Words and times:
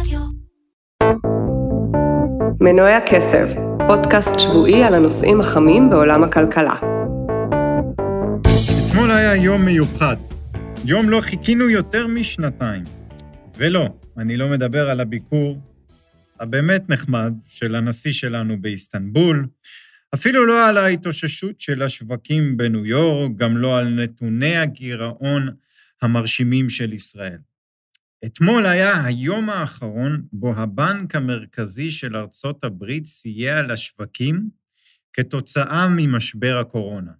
רדיו. 0.00 0.20
מנועי 2.60 2.94
הכסף, 2.94 3.48
פודקאסט 3.88 4.38
שבועי 4.38 4.84
על 4.84 4.94
הנושאים 4.94 5.40
החמים 5.40 5.90
בעולם 5.90 6.24
הכלכלה. 6.24 6.74
אתמול 8.90 9.10
היה 9.10 9.36
יום 9.36 9.64
מיוחד. 9.64 10.16
יום 10.84 11.10
לא 11.10 11.20
חיכינו 11.20 11.70
יותר 11.70 12.06
משנתיים. 12.06 12.82
ולא, 13.56 13.88
אני 14.18 14.36
לא 14.36 14.48
מדבר 14.48 14.90
על 14.90 15.00
הביקור 15.00 15.58
הבאמת 16.40 16.90
נחמד 16.90 17.32
של 17.46 17.74
הנשיא 17.74 18.12
שלנו 18.12 18.60
באיסטנבול, 18.60 19.46
אפילו 20.14 20.46
לא 20.46 20.68
על 20.68 20.76
ההתאוששות 20.76 21.60
של 21.60 21.82
השווקים 21.82 22.56
בניו 22.56 22.86
יורק, 22.86 23.30
גם 23.36 23.56
לא 23.56 23.78
על 23.78 23.88
נתוני 23.88 24.56
הגירעון 24.56 25.48
המרשימים 26.02 26.70
של 26.70 26.92
ישראל. 26.92 27.38
אתמול 28.26 28.66
היה 28.66 29.04
היום 29.04 29.50
האחרון 29.50 30.22
בו 30.32 30.54
הבנק 30.56 31.14
המרכזי 31.14 31.90
של 31.90 32.16
ארצות 32.16 32.64
הברית 32.64 33.06
סייע 33.06 33.62
לשווקים 33.62 34.50
כתוצאה 35.12 35.86
ממשבר 35.96 36.56
הקורונה. 36.60 37.12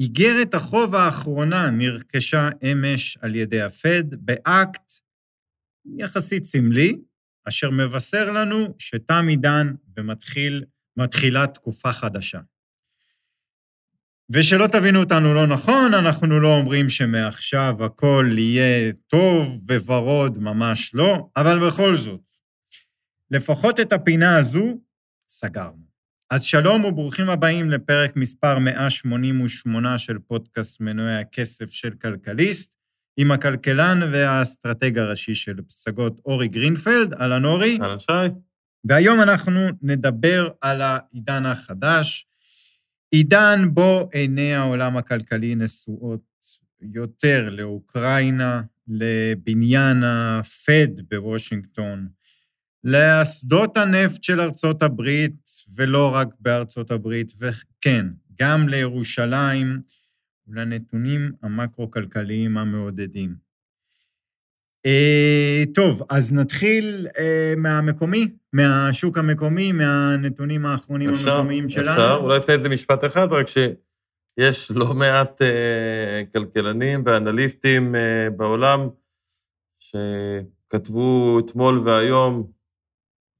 איגרת 0.00 0.54
החוב 0.54 0.94
האחרונה 0.94 1.70
נרכשה 1.70 2.48
אמש 2.62 3.16
על 3.20 3.34
ידי 3.34 3.62
הפד 3.62 4.04
באקט 4.10 4.92
יחסית 5.98 6.44
סמלי, 6.44 6.98
אשר 7.48 7.70
מבשר 7.70 8.32
לנו 8.32 8.74
שתם 8.78 9.26
עידן 9.28 9.74
ומתחילה 10.96 11.46
תקופה 11.46 11.92
חדשה. 11.92 12.40
ושלא 14.32 14.66
תבינו 14.66 15.00
אותנו 15.00 15.34
לא 15.34 15.46
נכון, 15.46 15.94
אנחנו 15.94 16.40
לא 16.40 16.56
אומרים 16.56 16.88
שמעכשיו 16.88 17.84
הכל 17.84 18.30
יהיה 18.38 18.92
טוב 19.06 19.60
וורוד, 19.86 20.38
ממש 20.38 20.94
לא, 20.94 21.28
אבל 21.36 21.66
בכל 21.68 21.96
זאת, 21.96 22.30
לפחות 23.30 23.80
את 23.80 23.92
הפינה 23.92 24.36
הזו 24.36 24.80
סגרנו. 25.28 25.90
אז 26.30 26.42
שלום 26.42 26.84
וברוכים 26.84 27.30
הבאים 27.30 27.70
לפרק 27.70 28.16
מספר 28.16 28.58
188 28.58 29.98
של 29.98 30.18
פודקאסט 30.18 30.80
מנועי 30.80 31.16
הכסף 31.16 31.70
של 31.70 31.90
כלכליסט, 31.90 32.72
עם 33.16 33.30
הכלכלן 33.30 34.00
והאסטרטג 34.12 34.98
הראשי 34.98 35.34
של 35.34 35.62
פסגות 35.68 36.20
אורי 36.24 36.48
גרינפלד. 36.48 37.14
אהלן 37.14 37.44
אורי. 37.44 37.78
אהלן 37.82 37.98
שי. 37.98 38.12
והיום 38.84 39.20
אנחנו 39.20 39.68
נדבר 39.82 40.48
על 40.60 40.80
העידן 40.82 41.46
החדש, 41.46 42.26
עידן 43.10 43.60
בו 43.74 44.08
עיני 44.12 44.54
העולם 44.54 44.96
הכלכלי 44.96 45.54
נשואות 45.54 46.20
יותר 46.80 47.48
לאוקראינה, 47.50 48.62
לבניין 48.88 50.02
הפד 50.04 50.88
בוושינגטון, 51.10 52.08
לאסדות 52.84 53.76
הנפט 53.76 54.22
של 54.22 54.40
ארצות 54.40 54.82
הברית, 54.82 55.50
ולא 55.74 56.14
רק 56.14 56.28
בארצות 56.40 56.90
הברית, 56.90 57.32
וכן, 57.38 58.06
גם 58.40 58.68
לירושלים 58.68 59.80
ולנתונים 60.46 61.32
המקרו-כלכליים 61.42 62.58
המעודדים. 62.58 63.49
אה, 64.86 65.62
טוב, 65.74 66.02
אז 66.10 66.32
נתחיל 66.32 67.06
אה, 67.18 67.54
מהמקומי, 67.56 68.28
מהשוק 68.52 69.18
המקומי, 69.18 69.72
מהנתונים 69.72 70.66
האחרונים 70.66 71.10
אפשר, 71.10 71.34
המקומיים 71.34 71.68
שלנו. 71.68 71.90
אפשר, 71.90 72.18
אולי 72.20 72.38
לפני 72.38 72.54
איזה 72.54 72.68
משפט 72.68 73.04
אחד, 73.04 73.32
רק 73.32 73.46
שיש 73.46 74.70
לא 74.70 74.94
מעט 74.94 75.42
אה, 75.42 76.22
כלכלנים 76.32 77.02
ואנליסטים 77.06 77.94
אה, 77.94 78.28
בעולם 78.36 78.88
שכתבו 79.78 81.38
אתמול 81.38 81.78
והיום 81.78 82.50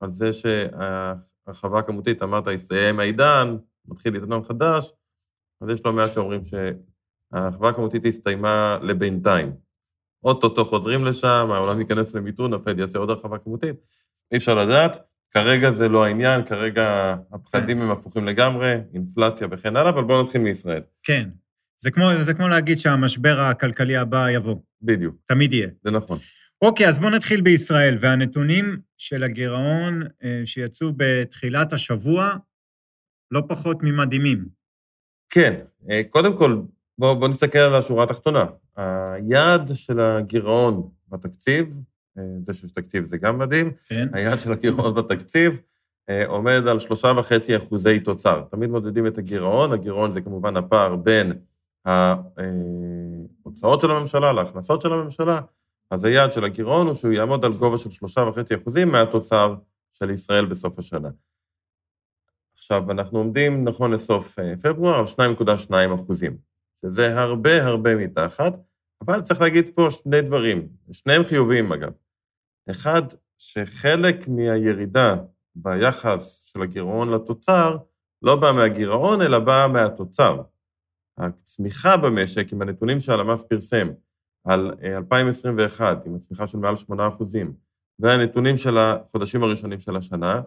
על 0.00 0.12
זה 0.12 0.32
שהרחבה 0.32 1.78
הכמותית, 1.78 2.22
אמרת, 2.22 2.46
הסתיים 2.46 3.00
העידן, 3.00 3.56
מתחיל 3.88 4.14
עידן 4.14 4.42
חדש, 4.42 4.92
אז 5.60 5.68
יש 5.68 5.80
לא 5.84 5.92
מעט 5.92 6.12
שאומרים 6.12 6.40
שהרחבה 6.44 7.68
הכמותית 7.68 8.04
הסתיימה 8.04 8.78
לבינתיים. 8.82 9.69
אוטוטו 10.24 10.64
חוזרים 10.64 11.04
לשם, 11.04 11.48
העולם 11.52 11.80
ייכנס 11.80 12.14
למיתון, 12.14 12.52
הפד 12.52 12.78
יעשה 12.78 12.98
עוד 12.98 13.10
הרחבה 13.10 13.38
כמותית, 13.38 13.76
אי 14.32 14.36
אפשר 14.36 14.64
לדעת. 14.64 14.98
כרגע 15.30 15.72
זה 15.72 15.88
לא 15.88 16.04
העניין, 16.04 16.44
כרגע 16.44 17.16
הפחדים 17.32 17.76
כן. 17.76 17.82
הם 17.82 17.90
הפוכים 17.90 18.26
לגמרי, 18.26 18.76
אינפלציה 18.94 19.48
וכן 19.50 19.76
הלאה, 19.76 19.90
אבל 19.90 20.02
בואו 20.02 20.22
נתחיל 20.22 20.40
מישראל. 20.40 20.82
כן. 21.02 21.28
זה 21.82 21.90
כמו, 21.90 22.04
זה 22.20 22.34
כמו 22.34 22.48
להגיד 22.48 22.78
שהמשבר 22.78 23.40
הכלכלי 23.40 23.96
הבא 23.96 24.30
יבוא, 24.30 24.56
בדיוק, 24.82 25.16
תמיד 25.24 25.52
יהיה. 25.52 25.68
זה 25.84 25.90
נכון. 25.90 26.18
אוקיי, 26.62 26.88
אז 26.88 26.98
בואו 26.98 27.10
נתחיל 27.10 27.40
בישראל, 27.40 27.96
והנתונים 28.00 28.80
של 28.98 29.22
הגירעון 29.22 30.02
אה, 30.24 30.40
שיצאו 30.44 30.92
בתחילת 30.96 31.72
השבוע, 31.72 32.36
לא 33.30 33.42
פחות 33.48 33.82
ממדהימים. 33.82 34.48
כן, 35.30 35.54
אה, 35.90 36.00
קודם 36.10 36.36
כל, 36.36 36.60
בואו 37.00 37.16
בוא 37.16 37.28
נסתכל 37.28 37.58
על 37.58 37.74
השורה 37.74 38.04
התחתונה. 38.04 38.44
היעד 38.76 39.70
של 39.74 40.00
הגירעון 40.00 40.88
בתקציב, 41.08 41.82
אה, 42.18 42.22
זה 42.42 42.54
שיש 42.54 42.72
תקציב 42.72 43.04
זה 43.04 43.18
גם 43.18 43.38
מדהים, 43.38 43.72
כן? 43.86 44.08
היעד 44.12 44.40
של 44.40 44.52
הגירעון 44.52 44.94
בתקציב 44.94 45.60
אה, 46.10 46.26
עומד 46.26 46.62
על 46.68 46.78
שלושה 46.78 47.12
וחצי 47.16 47.56
אחוזי 47.56 47.98
תוצר. 47.98 48.42
תמיד 48.50 48.70
מודדים 48.70 49.06
את 49.06 49.18
הגירעון, 49.18 49.72
הגירעון 49.72 50.10
זה 50.10 50.20
כמובן 50.20 50.56
הפער 50.56 50.96
בין 50.96 51.32
ההוצאות 51.84 53.80
של 53.80 53.90
הממשלה 53.90 54.32
להכנסות 54.32 54.80
של 54.80 54.92
הממשלה, 54.92 55.40
אז 55.90 56.04
היעד 56.04 56.32
של 56.32 56.44
הגירעון 56.44 56.86
הוא 56.86 56.94
שהוא 56.94 57.12
יעמוד 57.12 57.44
על 57.44 57.52
גובה 57.52 57.78
של 57.78 57.90
שלושה 57.90 58.20
וחצי 58.20 58.54
אחוזים 58.54 58.88
מהתוצר 58.88 59.54
של 59.92 60.10
ישראל 60.10 60.46
בסוף 60.46 60.78
השנה. 60.78 61.08
עכשיו, 62.52 62.90
אנחנו 62.90 63.18
עומדים, 63.18 63.64
נכון 63.64 63.90
לסוף 63.90 64.38
אה, 64.38 64.56
פברואר, 64.56 64.94
על 64.98 65.04
2.2 65.04 65.94
אחוזים, 65.94 66.49
שזה 66.86 67.20
הרבה 67.20 67.64
הרבה 67.64 67.96
מתחת, 67.96 68.52
אבל 69.04 69.20
צריך 69.20 69.40
להגיד 69.40 69.70
פה 69.74 69.90
שני 69.90 70.20
דברים, 70.20 70.68
שניהם 70.92 71.24
חיוביים 71.24 71.72
אגב. 71.72 71.92
אחד, 72.70 73.02
שחלק 73.38 74.28
מהירידה 74.28 75.16
ביחס 75.54 76.40
של 76.46 76.62
הגירעון 76.62 77.10
לתוצר 77.10 77.76
לא 78.22 78.36
בא 78.36 78.52
מהגירעון, 78.52 79.22
אלא 79.22 79.38
בא 79.38 79.66
מהתוצר. 79.72 80.42
הצמיחה 81.18 81.96
במשק, 81.96 82.52
עם 82.52 82.62
הנתונים 82.62 83.00
שהלמ"ס 83.00 83.42
פרסם 83.42 83.88
על 84.44 84.74
2021, 84.84 86.06
עם 86.06 86.14
הצמיחה 86.14 86.46
של 86.46 86.58
מעל 86.58 86.76
8 86.76 87.08
אחוזים, 87.08 87.52
והנתונים 87.98 88.56
של 88.56 88.78
החודשים 88.78 89.42
הראשונים 89.42 89.80
של 89.80 89.96
השנה, 89.96 90.40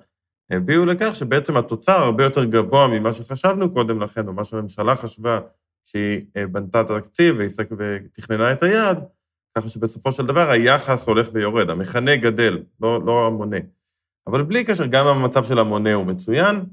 הביאו 0.52 0.86
לכך 0.86 1.16
שבעצם 1.16 1.58
התוצר 1.58 1.92
הרבה 1.92 2.24
יותר 2.24 2.44
גבוה 2.46 2.88
ממה 2.88 3.14
שחשבנו 3.14 3.74
קודם 3.74 4.02
לכן, 4.02 4.28
או 4.28 4.34
מה 4.34 4.44
שהממשלה 4.44 4.96
חשבה 4.96 5.40
כשהיא 5.86 6.26
בנתה 6.52 6.82
את 6.82 6.90
התקציב 6.90 7.36
ותכננה 7.78 8.52
את 8.52 8.64
היעד, 8.64 9.04
ככה 9.58 9.70
שבסופו 9.70 10.12
של 10.12 10.26
דבר 10.26 10.50
היחס 10.50 11.08
הולך 11.08 11.30
ויורד, 11.34 11.70
המכנה 11.70 12.16
גדל, 12.16 12.64
לא, 12.82 13.06
לא 13.06 13.28
המונה. 13.28 13.58
אבל 14.28 14.44
בלי 14.44 14.64
קשר, 14.64 14.86
גם 14.86 15.08
המצב 15.08 15.44
של 15.44 15.60
המונה 15.60 15.94
הוא 15.94 16.06
מצוין, 16.06 16.66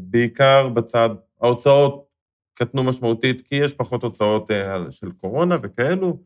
בעיקר 0.00 0.68
בצד, 0.68 1.10
ההוצאות 1.42 2.06
קטנו 2.54 2.84
משמעותית, 2.84 3.40
כי 3.40 3.54
יש 3.54 3.74
פחות 3.74 4.02
הוצאות 4.02 4.50
של 4.90 5.10
קורונה 5.12 5.56
וכאלו, 5.62 6.22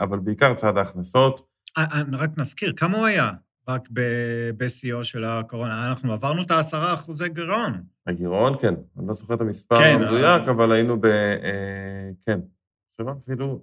אבל 0.00 0.18
בעיקר 0.18 0.54
צד 0.54 0.78
ההכנסות. 0.78 1.48
רק 2.12 2.30
נזכיר, 2.36 2.72
כמה 2.76 2.98
הוא 2.98 3.06
היה 3.06 3.30
רק 3.68 3.88
בשיאו 4.56 5.04
של 5.04 5.24
הקורונה? 5.24 5.88
אנחנו 5.88 6.12
עברנו 6.12 6.42
את 6.42 6.50
העשרה 6.50 6.94
אחוזי 6.94 7.28
גירעון. 7.28 7.82
הגירעון, 8.06 8.58
כן. 8.60 8.74
אני 8.98 9.06
לא 9.08 9.14
זוכר 9.14 9.34
את 9.34 9.40
המספר 9.40 9.78
כן, 9.78 9.98
המדויק, 10.02 10.40
אבל- 10.42 10.50
אבל 10.50 10.72
היינו 10.72 11.00
ב... 11.00 11.06
כן. 12.26 12.40
עכשיו 12.90 13.12
אפילו 13.18 13.62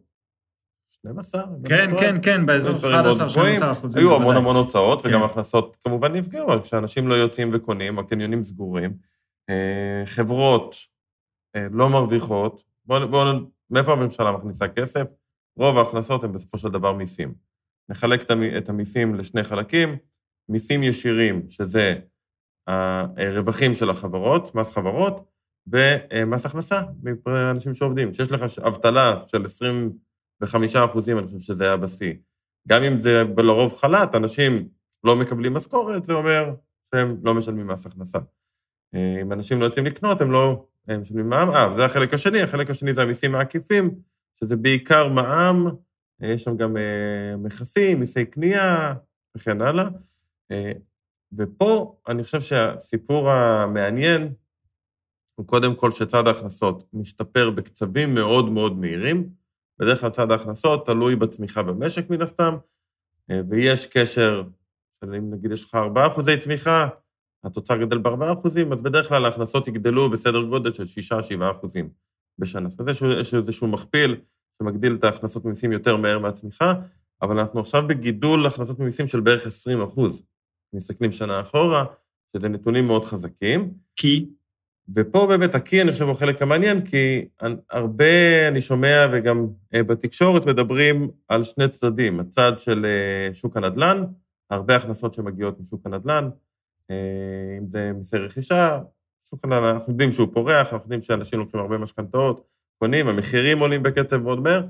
12? 0.90 1.44
אני 1.44 1.52
לא 1.64 1.69
כן. 1.69 1.90
כן, 2.00 2.16
כן, 2.22 2.46
באזור 2.46 2.74
דברים 2.74 2.96
מאוד 3.03 3.22
11-12 3.22 3.34
גבוהים. 3.34 3.64
אחוזים. 3.64 4.00
היו 4.02 4.16
המון. 4.16 4.36
המון 4.36 4.56
הוצאות, 4.56 5.02
כן. 5.02 5.09
וגם 5.09 5.23
הכנסות 5.23 5.78
כמובן 5.85 6.11
נפגעו, 6.11 6.47
אבל 6.47 6.61
כשאנשים 6.61 7.08
לא 7.08 7.14
יוצאים 7.16 7.49
וקונים, 7.53 7.99
הקניונים 7.99 8.44
סגורים, 8.44 8.97
אה, 9.49 10.03
חברות 10.06 10.76
אה, 11.56 11.67
לא 11.72 11.90
מרוויחות, 11.90 12.64
בואו, 12.85 13.08
בוא, 13.08 13.26
מאיפה 13.70 13.94
הממשלה 13.94 14.32
מכניסה 14.32 14.67
כסף? 14.67 15.03
רוב 15.58 15.78
ההכנסות 15.78 16.23
הן 16.23 16.32
בסופו 16.32 16.58
של 16.58 16.70
דבר 16.70 16.94
מיסים. 16.94 17.34
נחלק 17.90 18.22
את 18.22 18.32
המ- 18.32 18.58
את 18.58 18.70
המיסים 18.70 19.16
לשני 19.16 19.44
חלקים, 19.44 19.96
מיסים 20.50 20.84
ישירים, 20.84 21.50
שזה 21.50 21.96
הרווחים 22.68 23.74
של 23.74 23.90
החברות, 23.90 24.56
מס 24.56 24.72
חברות, 24.72 25.26
ומס 25.68 26.46
הכנסה 26.46 26.82
מאנשים 27.28 27.74
שעובדים. 27.74 28.12
כשיש 28.12 28.32
לך 28.32 28.41
אבטלה 28.68 29.24
של 29.28 29.46
25 29.46 30.76
אחוזים, 30.76 31.18
אני 31.18 31.28
חושב 31.28 31.40
שזה 31.40 31.66
היה 31.66 31.78
בשיא. 31.78 32.14
גם 32.68 32.84
אם 32.84 32.97
זה 32.97 33.24
לרוב 33.38 33.74
חל"ת, 33.74 34.16
אנשים 34.16 34.68
לא 35.03 35.16
מקבלים 35.16 35.53
משכורת, 35.53 36.06
זה 36.06 36.14
אומר 36.14 36.56
שהם 36.91 37.18
לא 37.24 37.34
משלמים 37.34 37.68
מס 37.68 37.85
הכנסה. 37.85 38.20
אם 39.22 39.34
אנשים 39.34 39.59
לא 39.59 39.66
יוצאים 39.66 39.85
לקנות, 39.85 40.22
הם 40.22 40.32
לא 40.32 40.66
הם 40.88 41.02
משלמים 41.02 41.30
מע"מ. 41.30 41.50
אה, 41.50 41.70
וזה 41.72 41.85
החלק 41.85 42.14
השני, 42.14 42.41
החלק 42.41 42.70
השני 42.70 42.94
זה 42.94 43.02
המיסים 43.02 43.35
העקיפים, 43.35 43.91
שזה 44.40 44.56
בעיקר 44.56 45.08
מע"מ, 45.08 45.66
יש 46.19 46.43
שם 46.43 46.57
גם 46.57 46.77
אה, 46.77 47.35
מכסים, 47.37 47.99
מיסי 47.99 48.25
קנייה, 48.25 48.93
וכן 49.37 49.61
הלאה. 49.61 49.89
אה, 50.51 50.71
ופה 51.37 51.95
אני 52.07 52.23
חושב 52.23 52.41
שהסיפור 52.41 53.29
המעניין 53.31 54.33
הוא 55.35 55.47
קודם 55.47 55.75
כל 55.75 55.91
שצד 55.91 56.27
ההכנסות 56.27 56.83
משתפר 56.93 57.49
בקצבים 57.49 58.13
מאוד 58.13 58.49
מאוד 58.49 58.77
מהירים. 58.77 59.29
בדרך 59.79 60.01
כלל 60.01 60.09
צד 60.09 60.31
ההכנסות 60.31 60.85
תלוי 60.85 61.15
בצמיחה 61.15 61.63
במשק 61.63 62.09
מן 62.09 62.21
הסתם, 62.21 62.57
אה, 63.31 63.41
ויש 63.49 63.87
קשר, 63.87 64.43
אם 65.03 65.33
נגיד 65.33 65.51
יש 65.51 65.63
לך 65.63 65.75
4 65.75 66.07
אחוזי 66.07 66.37
צמיחה, 66.37 66.87
התוצר 67.43 67.77
גדל 67.77 67.97
ב-4 67.97 68.33
אחוזים, 68.39 68.73
אז 68.73 68.81
בדרך 68.81 69.09
כלל 69.09 69.25
ההכנסות 69.25 69.67
יגדלו 69.67 70.09
בסדר 70.09 70.43
גודל 70.43 70.73
של 70.73 70.83
6-7 70.83 71.51
אחוזים 71.51 71.89
בשנה. 72.39 72.69
זאת 72.69 72.79
אומרת, 72.79 72.95
יש 73.21 73.33
איזשהו 73.33 73.67
מכפיל 73.67 74.21
שמגדיל 74.59 74.94
את 74.94 75.03
ההכנסות 75.03 75.46
ממיסים 75.46 75.72
יותר 75.72 75.97
מהר 75.97 76.20
מהצמיחה, 76.20 76.73
אבל 77.22 77.40
אנחנו 77.40 77.59
עכשיו 77.59 77.88
בגידול 77.88 78.47
הכנסות 78.47 78.79
ממיסים 78.79 79.08
של 79.08 79.20
בערך 79.20 79.46
20 79.46 79.82
אחוז. 79.82 80.23
מסתכלים 80.73 81.11
שנה 81.11 81.41
אחורה, 81.41 81.85
שזה 82.38 82.50
נתונים 82.50 82.88
מאוד 82.88 83.05
חזקים. 83.05 83.73
כי? 83.96 84.29
ופה 84.96 85.28
באמת 85.28 85.55
הכי, 85.55 85.82
אני 85.82 85.91
חושב, 85.91 86.03
הוא 86.03 86.11
החלק 86.11 86.41
המעניין, 86.41 86.85
כי 86.85 87.26
הרבה 87.70 88.47
אני 88.47 88.61
שומע, 88.61 89.08
וגם 89.11 89.47
אה, 89.73 89.84
בתקשורת 89.84 90.46
מדברים 90.46 91.11
על 91.28 91.44
שני 91.44 91.67
צדדים. 91.67 92.20
הצד 92.20 92.52
של 92.59 92.85
אה, 92.85 93.34
שוק 93.34 93.58
הנדל"ן, 93.58 94.03
הרבה 94.49 94.76
הכנסות 94.76 95.14
שמגיעות 95.14 95.59
משוק 95.59 95.85
הנדל"ן, 95.85 96.29
אה, 96.91 97.58
אם 97.59 97.70
זה 97.70 97.91
מיסי 97.94 98.17
רכישה, 98.17 98.79
שוק 99.29 99.40
הנדל"ן, 99.44 99.76
אנחנו 99.76 99.91
יודעים 99.91 100.11
שהוא 100.11 100.28
פורח, 100.34 100.73
אנחנו 100.73 100.85
יודעים 100.85 101.02
שאנשים 101.02 101.40
לוקחים 101.40 101.59
הרבה 101.59 101.78
משכנתאות, 101.78 102.44
קונים, 102.84 103.08
המחירים 103.08 103.59
עולים 103.59 103.84
בקצב 103.84 104.18
מאוד 104.18 104.40
מהר, 104.40 104.62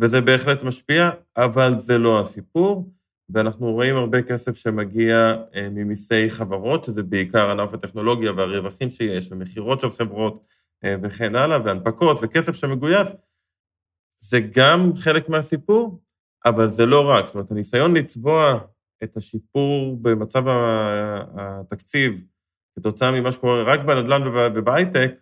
וזה 0.00 0.20
בהחלט 0.20 0.62
משפיע, 0.62 1.10
אבל 1.36 1.78
זה 1.78 1.98
לא 1.98 2.20
הסיפור. 2.20 2.92
ואנחנו 3.30 3.72
רואים 3.72 3.96
הרבה 3.96 4.22
כסף 4.22 4.56
שמגיע 4.56 5.34
אה, 5.54 5.68
ממיסי 5.70 6.30
חברות, 6.30 6.84
שזה 6.84 7.02
בעיקר 7.02 7.50
ענף 7.50 7.74
הטכנולוגיה 7.74 8.32
והרווחים 8.32 8.90
שיש, 8.90 9.32
ומכירות 9.32 9.80
של 9.80 9.90
חברות 9.90 10.44
אה, 10.84 10.94
וכן 11.02 11.34
הלאה, 11.34 11.58
והנפקות, 11.64 12.18
וכסף 12.22 12.52
שמגויס, 12.52 13.14
זה 14.20 14.40
גם 14.56 14.96
חלק 14.96 15.28
מהסיפור, 15.28 16.02
אבל 16.46 16.66
זה 16.66 16.86
לא 16.86 17.10
רק. 17.10 17.26
זאת 17.26 17.34
אומרת, 17.34 17.50
הניסיון 17.50 17.96
לצבוע 17.96 18.58
את 19.02 19.16
השיפור 19.16 19.96
במצב 20.02 20.42
התקציב 21.36 22.24
כתוצאה 22.78 23.20
ממה 23.20 23.32
שקורה 23.32 23.62
רק 23.62 23.80
בנדל"ן 23.80 24.22
ובהייטק, 24.54 25.21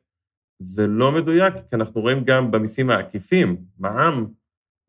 זה 0.61 0.87
לא 0.87 1.13
מדויק, 1.13 1.55
כי 1.55 1.77
אנחנו 1.77 2.01
רואים 2.01 2.25
גם 2.25 2.51
במיסים 2.51 2.91
העקיפים, 2.91 3.57
מע"מ, 3.79 4.27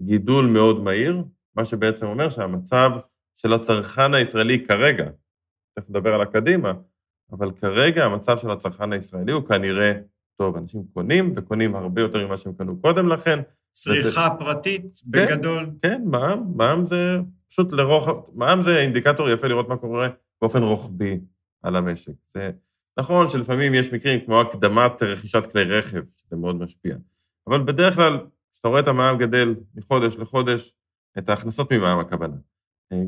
גידול 0.02 0.46
מאוד 0.46 0.80
מהיר, 0.80 1.24
מה 1.56 1.66
שבעצם 1.66 2.06
אומר 2.06 2.30
שהמצב 2.30 2.92
של 3.36 3.54
הצרכן 3.54 4.14
הישראלי 4.14 4.66
כרגע, 4.66 5.10
תכף 5.76 5.90
נדבר 5.90 6.14
על 6.14 6.22
הקדימה, 6.22 6.74
אבל 7.32 7.52
כרגע 7.52 8.06
המצב 8.06 8.38
של 8.38 8.50
הצרכן 8.50 8.94
הישראלי 8.94 9.32
הוא 9.32 9.44
כנראה 9.48 9.94
טוב. 10.38 10.58
אנשים 10.58 10.84
קונים, 10.94 11.34
וקונים 11.36 11.76
הרבה 11.76 12.02
יותר 12.02 12.28
ממה 12.28 12.38
שהם 12.38 12.54
קנו 12.54 12.82
קודם 12.82 13.08
לכן. 13.08 13.40
צריכה 13.74 14.28
וזה... 14.32 14.46
פרטית, 14.46 15.02
כן, 15.14 15.26
בגדול. 15.26 15.70
כן, 15.82 16.02
מע"מ, 16.06 16.44
מע"מ 16.56 16.86
זה 16.86 17.18
פשוט 17.50 17.74
לרוחב, 17.74 18.16
מע"מ 18.34 18.64
זה 18.64 18.80
אינדיקטור 18.80 19.30
יפה 19.30 19.48
לראות 19.48 19.70
מה 19.70 19.78
קורה 19.78 20.10
באופן 20.42 20.64
רוחבי 20.64 21.20
על 21.64 21.76
המשק. 21.76 22.14
זה 22.30 22.52
נכון 23.00 23.28
שלפעמים 23.28 23.74
יש 23.74 23.94
מקרים 23.94 24.26
כמו 24.26 24.42
הקדמת 24.42 25.04
רכישת 25.04 25.52
כלי 25.52 25.64
רכב, 25.64 26.02
שזה 26.12 26.36
מאוד 26.36 26.56
משפיע, 26.56 26.96
אבל 27.48 27.64
בדרך 27.64 27.96
כלל, 27.96 28.20
כשאתה 28.54 28.68
רואה 28.68 28.80
את 28.80 28.88
המע"מ 28.88 29.18
גדל 29.18 29.56
מחודש 29.76 30.16
לחודש, 30.16 30.74
את 31.18 31.30
ההכנסות 31.30 31.72
ממע"מ 31.74 32.00
הכוונה, 32.00 32.36
אה, 32.94 33.04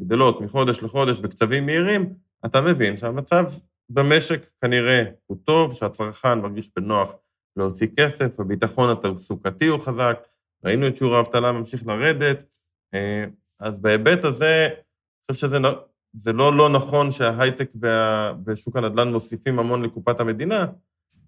גדלות 0.00 0.40
מחודש 0.40 0.82
לחודש 0.82 1.18
בקצבים 1.18 1.66
מהירים, 1.66 2.14
אתה 2.46 2.60
מבין 2.60 2.96
שהמצב 2.96 3.44
במשק 3.90 4.46
כנראה 4.60 5.04
הוא 5.26 5.36
טוב, 5.44 5.74
שהצרכן 5.74 6.40
מרגיש 6.40 6.70
בנוח 6.76 7.14
להוציא 7.56 7.86
כסף, 7.96 8.40
הביטחון 8.40 8.90
התעסוקתי 8.90 9.66
הוא 9.66 9.80
חזק, 9.80 10.26
ראינו 10.64 10.88
את 10.88 10.96
שיעור 10.96 11.16
האבטלה 11.16 11.52
ממשיך 11.52 11.86
לרדת, 11.86 12.44
אה, 12.94 13.24
אז 13.60 13.78
בהיבט 13.78 14.24
הזה, 14.24 14.66
אני 14.66 15.34
חושב 15.34 15.46
שזה 15.46 15.58
זה 16.14 16.32
לא 16.32 16.56
לא 16.56 16.68
נכון 16.68 17.10
שההייטק 17.10 17.70
וה, 17.80 18.32
ושוק 18.46 18.76
הנדל"ן 18.76 19.08
מוסיפים 19.12 19.58
המון 19.58 19.82
לקופת 19.82 20.20
המדינה, 20.20 20.66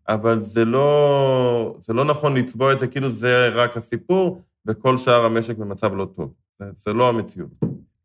אבל 0.09 0.43
זה 0.43 0.65
לא, 0.65 1.77
זה 1.81 1.93
לא 1.93 2.05
נכון 2.05 2.37
לצבוע 2.37 2.73
את 2.73 2.79
זה 2.79 2.87
כאילו 2.87 3.11
זה 3.11 3.49
רק 3.49 3.77
הסיפור, 3.77 4.43
וכל 4.67 4.97
שאר 4.97 5.25
המשק 5.25 5.57
במצב 5.57 5.95
לא 5.95 6.09
טוב. 6.17 6.33
זה, 6.59 6.65
זה 6.75 6.93
לא 6.93 7.09
המציאות. 7.09 7.51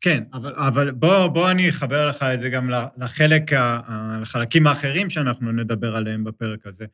כן, 0.00 0.22
אבל, 0.32 0.54
אבל 0.56 0.90
בוא, 0.90 1.26
בוא 1.26 1.50
אני 1.50 1.68
אחבר 1.68 2.08
לך 2.08 2.22
את 2.22 2.40
זה 2.40 2.48
גם 2.48 2.70
לחלק, 2.96 3.50
לחלקים 4.22 4.66
האחרים 4.66 5.10
שאנחנו 5.10 5.52
נדבר 5.52 5.96
עליהם 5.96 6.24
בפרק 6.24 6.66
הזה. 6.66 6.84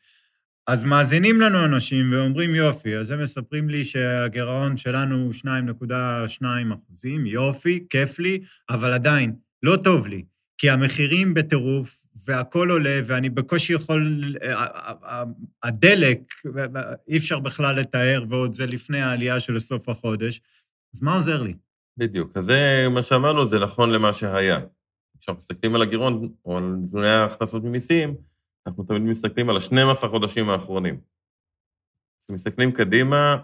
אז 0.67 0.85
מאזינים 0.85 1.41
לנו 1.41 1.65
אנשים 1.65 2.13
ואומרים, 2.13 2.55
יופי, 2.55 2.97
אז 2.97 3.11
הם 3.11 3.23
מספרים 3.23 3.69
לי 3.69 3.85
שהגירעון 3.85 4.77
שלנו 4.77 5.17
הוא 5.17 5.33
2.2 5.33 6.45
אחוזים, 6.75 7.27
יופי, 7.27 7.85
כיף 7.91 8.19
לי, 8.19 8.39
אבל 8.71 8.93
עדיין, 8.93 9.35
לא 9.65 9.77
טוב 9.77 10.07
לי, 10.07 10.25
כי 10.59 10.71
המחירים 10.71 11.35
בטירוף, 11.35 12.07
והכול 12.27 12.71
עולה, 12.71 13.01
ואני 13.05 13.31
בקושי 13.31 13.73
יכול... 13.73 14.35
הדלק, 15.63 16.19
אי 17.09 17.17
אפשר 17.17 17.39
בכלל 17.39 17.81
לתאר, 17.81 18.25
ועוד 18.29 18.55
זה 18.55 18.67
לפני 18.67 19.01
העלייה 19.01 19.41
של 19.41 19.59
סוף 19.59 19.89
החודש, 19.89 20.41
אז 20.95 21.03
מה 21.03 21.15
עוזר 21.15 21.43
לי? 21.43 21.55
בדיוק. 21.97 22.37
אז 22.37 22.45
זה 22.45 22.87
מה 22.91 23.03
שאמרנו, 23.03 23.49
זה 23.49 23.59
נכון 23.59 23.91
למה 23.91 24.13
שהיה. 24.13 24.59
כשאנחנו 25.19 25.39
מסתכלים 25.39 25.75
על 25.75 25.83
הגירעון, 25.83 26.29
או 26.45 26.59
על 26.59 26.65
נתוני 26.65 27.09
ההכנסות 27.09 27.65
ממיסים, 27.65 28.15
אנחנו 28.67 28.85
תמיד 28.85 29.03
מסתכלים 29.03 29.51
על 29.51 29.57
ה-12 29.57 30.09
חודשים 30.09 30.51
האחרונים. 30.51 31.01
כשמסתכלים 32.23 32.73
קדימה, 32.73 33.37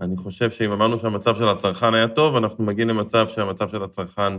אני 0.00 0.16
חושב 0.16 0.50
שאם 0.50 0.70
אמרנו 0.70 0.98
שהמצב 0.98 1.34
של 1.34 1.48
הצרכן 1.48 1.94
היה 1.94 2.08
טוב, 2.08 2.36
אנחנו 2.36 2.64
מגיעים 2.64 2.88
למצב 2.88 3.28
שהמצב 3.28 3.68
של 3.68 3.82
הצרכן 3.82 4.32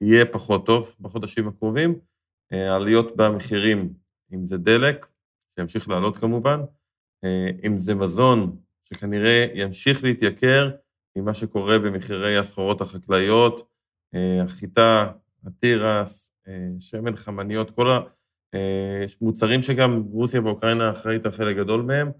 יהיה 0.00 0.24
פחות 0.24 0.66
טוב 0.66 0.94
בחודשים 1.00 1.48
הקרובים. 1.48 1.98
אה, 2.52 2.76
עליות 2.76 3.16
במחירים, 3.16 3.92
אם 4.34 4.46
זה 4.46 4.58
דלק, 4.58 5.06
שימשיך 5.54 5.88
לעלות 5.88 6.16
כמובן, 6.16 6.60
אה, 7.24 7.50
אם 7.66 7.78
זה 7.78 7.94
מזון, 7.94 8.56
שכנראה 8.84 9.46
ימשיך 9.54 10.04
להתייקר, 10.04 10.70
ממה 11.16 11.34
שקורה 11.34 11.78
במחירי 11.78 12.38
הסחורות 12.38 12.80
החקלאיות, 12.80 13.68
אה, 14.14 14.42
החיטה, 14.42 15.12
התירס, 15.46 16.30
שמן 16.78 17.16
חמניות, 17.16 17.70
כל 17.70 17.86
המוצרים 18.52 19.62
שגם 19.62 20.02
רוסיה 20.10 20.42
ואוקראינה 20.42 20.90
אחראית 20.90 21.26
על 21.26 21.32
חלק 21.32 21.56
גדול 21.56 21.82
מהם, 21.82 22.10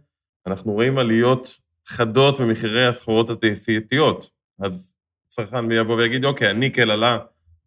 אנחנו 0.46 0.72
רואים 0.72 0.98
עליות 0.98 1.58
חדות 1.88 2.40
במחירי 2.40 2.86
הסחורות 2.86 3.30
התעשייתיות. 3.30 4.30
אז 4.58 4.94
צרכן 5.28 5.72
יבוא 5.72 5.96
ויגיד, 5.96 6.24
אוקיי, 6.24 6.48
הניקל 6.48 6.90
עלה 6.90 7.18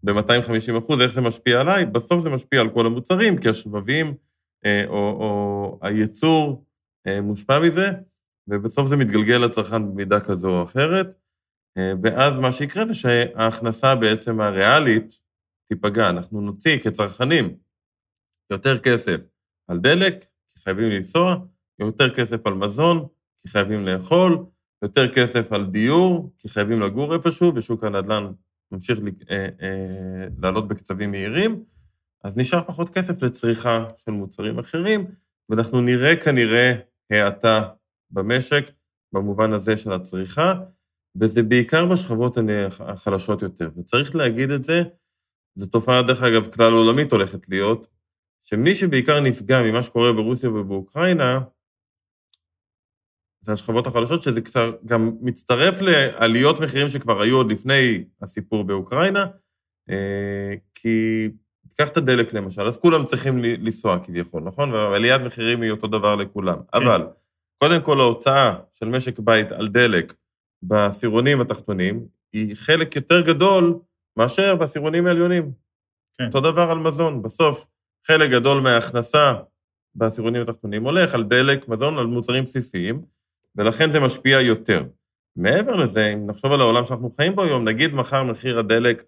ב-250 0.03 0.77
אחוז, 0.77 1.01
איך 1.01 1.13
זה 1.13 1.21
משפיע 1.21 1.61
עליי? 1.61 1.85
בסוף 1.85 2.21
זה 2.21 2.29
משפיע 2.29 2.61
על 2.61 2.69
כל 2.69 2.85
המוצרים, 2.85 3.37
כי 3.37 3.49
השבבים 3.49 4.13
או, 4.87 4.97
או 4.97 5.79
הייצור 5.81 6.65
מושפע 7.21 7.59
מזה, 7.59 7.91
ובסוף 8.47 8.87
זה 8.87 8.97
מתגלגל 8.97 9.37
לצרכן 9.37 9.91
במידה 9.91 10.19
כזו 10.19 10.49
או 10.49 10.63
אחרת, 10.63 11.07
אה, 11.77 11.93
ואז 12.03 12.39
מה 12.39 12.51
שיקרה 12.51 12.85
זה 12.85 12.95
שההכנסה 12.95 13.95
בעצם 13.95 14.41
הריאלית 14.41 15.19
תיפגע. 15.69 16.09
אנחנו 16.09 16.41
נוציא 16.41 16.79
כצרכנים 16.79 17.55
יותר 18.51 18.79
כסף 18.79 19.21
על 19.67 19.77
דלק, 19.77 20.19
כי 20.19 20.63
חייבים 20.63 20.89
לנסוע, 20.89 21.35
יותר 21.79 22.15
כסף 22.15 22.47
על 22.47 22.53
מזון, 22.53 23.07
כי 23.37 23.49
חייבים 23.49 23.85
לאכול, 23.85 24.45
יותר 24.81 25.13
כסף 25.13 25.53
על 25.53 25.65
דיור, 25.65 26.33
כי 26.37 26.49
חייבים 26.49 26.81
לגור 26.81 27.13
איפשהו, 27.13 27.55
ושוק 27.55 27.83
הנדל"ן 27.83 28.31
ממשיך 28.71 28.99
אה, 29.29 29.47
אה, 29.61 30.27
לעלות 30.37 30.67
בקצבים 30.67 31.11
מהירים, 31.11 31.63
אז 32.23 32.37
נשאר 32.37 32.63
פחות 32.67 32.89
כסף 32.89 33.21
לצריכה 33.21 33.85
של 33.97 34.11
מוצרים 34.11 34.59
אחרים, 34.59 35.05
ואנחנו 35.49 35.81
נראה 35.81 36.15
כנראה 36.15 36.73
האטה 37.11 37.69
במשק, 38.11 38.71
במובן 39.13 39.53
הזה 39.53 39.77
של 39.77 39.91
הצריכה, 39.91 40.53
וזה 41.21 41.43
בעיקר 41.43 41.85
בשכבות 41.85 42.37
החלשות 42.79 43.41
יותר. 43.41 43.69
וצריך 43.77 44.15
להגיד 44.15 44.51
את 44.51 44.63
זה, 44.63 44.83
זו 45.55 45.67
תופעה, 45.67 46.01
דרך 46.01 46.23
אגב, 46.23 46.51
כלל 46.51 46.73
עולמית 46.73 47.11
הולכת 47.11 47.49
להיות, 47.49 47.87
שמי 48.43 48.75
שבעיקר 48.75 49.21
נפגע 49.21 49.61
ממה 49.61 49.83
שקורה 49.83 50.13
ברוסיה 50.13 50.49
ובאוקראינה, 50.49 51.39
השכבות 53.49 53.87
החלשות, 53.87 54.21
שזה 54.21 54.41
גם 54.85 55.11
מצטרף 55.21 55.81
לעליות 55.81 56.59
מחירים 56.59 56.89
שכבר 56.89 57.21
היו 57.21 57.37
עוד 57.37 57.51
לפני 57.51 58.03
הסיפור 58.21 58.63
באוקראינה, 58.63 59.25
אה, 59.89 60.53
כי 60.75 61.27
תיקח 61.69 61.87
את 61.87 61.97
הדלק 61.97 62.33
למשל, 62.33 62.61
אז 62.61 62.77
כולם 62.77 63.05
צריכים 63.05 63.37
לנסוע 63.37 63.99
כביכול, 64.03 64.43
נכון? 64.43 64.71
ועליית 64.71 65.21
מחירים 65.21 65.61
היא 65.61 65.71
אותו 65.71 65.87
דבר 65.87 66.15
לכולם. 66.15 66.57
כן. 66.71 66.77
אבל 66.77 67.07
קודם 67.63 67.81
כל 67.81 67.99
ההוצאה 67.99 68.55
של 68.73 68.89
משק 68.89 69.19
בית 69.19 69.51
על 69.51 69.67
דלק 69.67 70.13
בעשירונים 70.61 71.41
התחתונים, 71.41 72.05
היא 72.33 72.55
חלק 72.55 72.95
יותר 72.95 73.21
גדול 73.21 73.79
מאשר 74.17 74.55
בעשירונים 74.55 75.07
העליונים. 75.07 75.51
כן. 76.17 76.25
אותו 76.25 76.41
דבר 76.41 76.71
על 76.71 76.77
מזון. 76.77 77.21
בסוף, 77.21 77.67
חלק 78.07 78.29
גדול 78.29 78.61
מההכנסה 78.61 79.33
בעשירונים 79.95 80.41
התחתונים 80.41 80.83
הולך 80.83 81.15
על 81.15 81.23
דלק, 81.23 81.67
מזון, 81.67 81.97
על 81.97 82.05
מוצרים 82.05 82.43
בסיסיים, 82.43 83.01
ולכן 83.55 83.91
זה 83.91 83.99
משפיע 83.99 84.41
יותר. 84.41 84.83
מעבר 85.35 85.75
לזה, 85.75 86.13
אם 86.13 86.25
נחשוב 86.25 86.51
על 86.51 86.61
העולם 86.61 86.85
שאנחנו 86.85 87.11
חיים 87.11 87.35
בו 87.35 87.43
היום, 87.43 87.67
נגיד 87.67 87.93
מחר 87.93 88.23
מחיר 88.23 88.59
הדלק, 88.59 89.03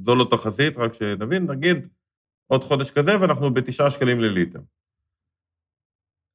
זו 0.00 0.14
לא 0.14 0.26
תחזית, 0.30 0.76
רק 0.76 0.94
שנבין, 0.94 1.50
נגיד 1.50 1.88
עוד 2.46 2.64
חודש 2.64 2.90
כזה, 2.90 3.20
ואנחנו 3.20 3.54
בתשעה 3.54 3.90
שקלים 3.90 4.20
לליטר. 4.20 4.60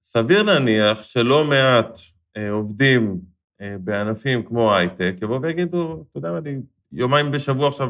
סביר 0.03 0.43
להניח 0.43 1.03
שלא 1.03 1.43
מעט 1.43 2.00
אה, 2.38 2.50
עובדים 2.50 3.22
אה, 3.62 3.75
בענפים 3.79 4.46
כמו 4.46 4.75
הייטק 4.75 5.13
יבואו 5.22 5.41
ויגידו, 5.41 6.05
אתה 6.10 6.17
יודע 6.17 6.31
מה, 6.31 6.38
אני 6.38 6.58
יומיים 6.91 7.31
בשבוע 7.31 7.67
עכשיו 7.67 7.89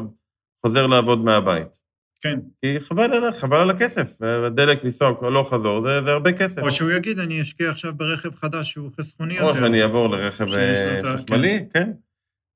חוזר 0.60 0.86
לעבוד 0.86 1.18
מהבית. 1.18 1.81
כן. 2.22 2.38
כי 2.60 2.80
חבל 2.80 3.12
על, 3.12 3.32
חבל 3.32 3.56
על 3.56 3.70
הכסף, 3.70 4.22
הדלק 4.22 4.84
לנסוע 4.84 5.10
לא 5.22 5.42
חזור, 5.42 5.80
זה, 5.80 6.02
זה 6.02 6.10
הרבה 6.12 6.32
כסף. 6.32 6.62
או 6.62 6.70
שהוא 6.70 6.90
יגיד, 6.90 7.18
אני 7.18 7.42
אשקיע 7.42 7.70
עכשיו 7.70 7.92
ברכב 7.96 8.34
חדש 8.34 8.70
שהוא 8.70 8.90
חסכוני 9.00 9.34
יותר. 9.34 9.48
או 9.48 9.54
שאני 9.54 9.82
אעבור 9.82 10.08
לרכב 10.08 10.52
אה, 10.52 11.00
ה- 11.00 11.16
חשמלי, 11.16 11.64
כן. 11.74 11.92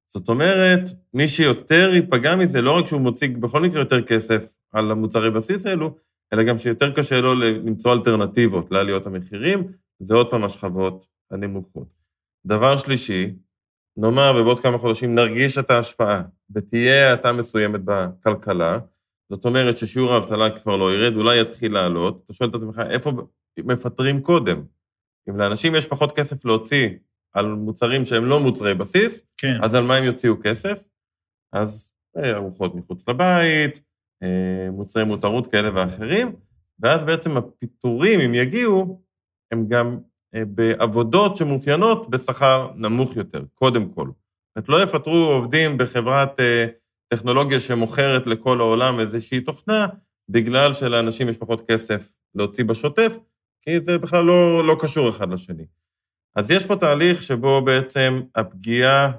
זאת 0.08 0.28
אומרת, 0.28 0.80
מי 1.14 1.28
שיותר 1.28 1.90
ייפגע 1.94 2.36
מזה, 2.36 2.62
לא 2.62 2.78
רק 2.78 2.86
שהוא 2.86 3.00
מוציא 3.00 3.28
בכל 3.40 3.60
מקרה 3.60 3.80
יותר 3.80 4.02
כסף 4.02 4.52
על 4.72 4.90
המוצרי 4.90 5.30
בסיס 5.30 5.66
האלו, 5.66 5.96
אלא 6.32 6.42
גם 6.42 6.58
שיותר 6.58 6.92
קשה 6.92 7.20
לו 7.20 7.34
למצוא 7.34 7.92
אלטרנטיבות 7.92 8.70
לעליות 8.70 9.06
המחירים, 9.06 9.64
זה 10.02 10.14
עוד 10.14 10.30
פעם 10.30 10.44
השכבות 10.44 11.06
הנמוכות. 11.30 11.88
דבר 12.46 12.76
שלישי, 12.76 13.34
נאמר 13.96 14.32
ובעוד 14.40 14.60
כמה 14.60 14.78
חודשים 14.78 15.14
נרגיש 15.14 15.58
את 15.58 15.70
ההשפעה 15.70 16.22
ותהיה 16.54 17.10
האטה 17.10 17.32
מסוימת 17.32 17.80
בכלכלה, 17.84 18.78
זאת 19.30 19.44
אומרת 19.44 19.76
ששיעור 19.76 20.12
האבטלה 20.12 20.50
כבר 20.50 20.76
לא 20.76 20.94
ירד, 20.94 21.16
אולי 21.16 21.40
יתחיל 21.40 21.72
לעלות, 21.72 22.22
אתה 22.24 22.32
שואל 22.32 22.50
את 22.50 22.54
עצמך, 22.54 22.78
איפה 22.90 23.12
מפטרים 23.58 24.22
קודם? 24.22 24.62
אם 25.28 25.36
לאנשים 25.36 25.74
יש 25.74 25.86
פחות 25.86 26.12
כסף 26.12 26.44
להוציא 26.44 26.88
על 27.32 27.46
מוצרים 27.46 28.04
שהם 28.04 28.24
לא 28.24 28.40
מוצרי 28.40 28.74
בסיס, 28.74 29.22
כן. 29.36 29.58
אז 29.62 29.74
על 29.74 29.84
מה 29.84 29.96
הם 29.96 30.04
יוציאו 30.04 30.34
כסף? 30.42 30.84
אז 31.52 31.90
אה, 32.16 32.36
ארוחות 32.36 32.74
מחוץ 32.74 33.08
לבית, 33.08 33.80
אה, 34.22 34.68
מוצרי 34.72 35.04
מותרות 35.04 35.46
כאלה 35.46 35.70
ואחרים, 35.74 36.36
ואז 36.80 37.04
בעצם 37.04 37.36
הפיטורים, 37.36 38.20
אם 38.20 38.34
יגיעו, 38.34 39.02
הם 39.52 39.66
גם 39.68 39.98
אה, 40.34 40.42
בעבודות 40.44 41.36
שמאופיינות 41.36 42.10
בשכר 42.10 42.70
נמוך 42.74 43.16
יותר, 43.16 43.44
קודם 43.54 43.88
כל. 43.88 44.06
זאת 44.06 44.56
אומרת, 44.56 44.68
לא 44.68 44.82
יפטרו 44.82 45.16
עובדים 45.16 45.78
בחברת 45.78 46.40
טכנולוגיה 47.08 47.60
שמוכרת 47.60 48.26
לכל 48.26 48.60
העולם 48.60 49.00
איזושהי 49.00 49.40
תוכנה, 49.40 49.86
בגלל 50.28 50.72
שלאנשים 50.72 51.28
יש 51.28 51.36
פחות 51.36 51.70
כסף 51.70 52.16
להוציא 52.34 52.64
בשוטף, 52.64 53.18
כי 53.62 53.80
זה 53.80 53.98
בכלל 53.98 54.24
לא, 54.24 54.66
לא 54.66 54.76
קשור 54.80 55.08
אחד 55.08 55.32
לשני. 55.32 55.66
אז 56.36 56.50
יש 56.50 56.66
פה 56.66 56.76
תהליך 56.76 57.22
שבו 57.22 57.62
בעצם 57.64 58.20
הפגיעה, 58.34 59.12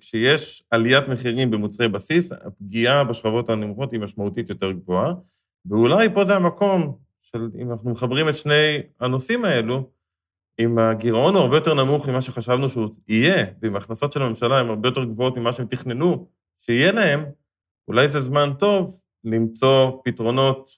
כשיש 0.00 0.62
עליית 0.70 1.08
מחירים 1.08 1.50
במוצרי 1.50 1.88
בסיס, 1.88 2.32
הפגיעה 2.32 3.04
בשכבות 3.04 3.50
הנמוכות 3.50 3.92
היא 3.92 4.00
משמעותית 4.00 4.48
יותר 4.50 4.72
גבוהה, 4.72 5.12
ואולי 5.66 6.14
פה 6.14 6.24
זה 6.24 6.36
המקום 6.36 6.96
של, 7.22 7.50
אם 7.58 7.70
אנחנו 7.70 7.90
מחברים 7.90 8.28
את 8.28 8.36
שני 8.36 8.82
הנושאים 9.00 9.44
האלו, 9.44 9.90
אם 10.60 10.78
הגירעון 10.78 11.34
הוא 11.34 11.42
הרבה 11.42 11.56
יותר 11.56 11.74
נמוך 11.74 12.08
ממה 12.08 12.20
שחשבנו 12.20 12.68
שהוא 12.68 12.88
יהיה, 13.08 13.46
ואם 13.62 13.74
ההכנסות 13.74 14.12
של 14.12 14.22
הממשלה 14.22 14.60
הן 14.60 14.68
הרבה 14.68 14.88
יותר 14.88 15.04
גבוהות 15.04 15.36
ממה 15.36 15.52
שהם 15.52 15.66
תכננו 15.66 16.28
שיהיה 16.60 16.92
להם, 16.92 17.24
אולי 17.88 18.08
זה 18.08 18.20
זמן 18.20 18.50
טוב 18.58 19.00
למצוא 19.24 19.90
פתרונות 20.04 20.70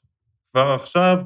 כבר 0.50 0.72
עכשיו, 0.74 1.18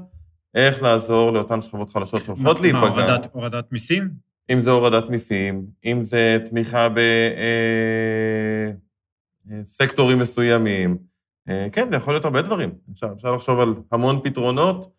איך 0.55 0.83
לעזור 0.83 1.31
לאותן 1.31 1.61
שכבות 1.61 1.91
חלשות 1.91 2.25
שהולכות 2.25 2.57
מה, 2.57 2.63
להיפגע. 2.63 2.81
הורדת, 2.81 3.29
הורדת 3.33 3.73
מיסים? 3.73 4.11
אם 4.51 4.61
זה 4.61 4.71
הורדת 4.71 5.09
מיסים, 5.09 5.67
אם 5.85 6.05
זה 6.05 6.39
תמיכה 6.45 6.89
בסקטורים 9.47 10.19
מסוימים. 10.19 10.99
אה, 11.49 11.69
כן, 11.73 11.91
זה 11.91 11.97
יכול 11.97 12.15
להיות 12.15 12.25
הרבה 12.25 12.43
דברים. 12.43 12.71
אפשר, 12.93 13.09
אפשר 13.17 13.35
לחשוב 13.35 13.61
על 13.61 13.75
המון 13.93 14.21
פתרונות. 14.25 14.93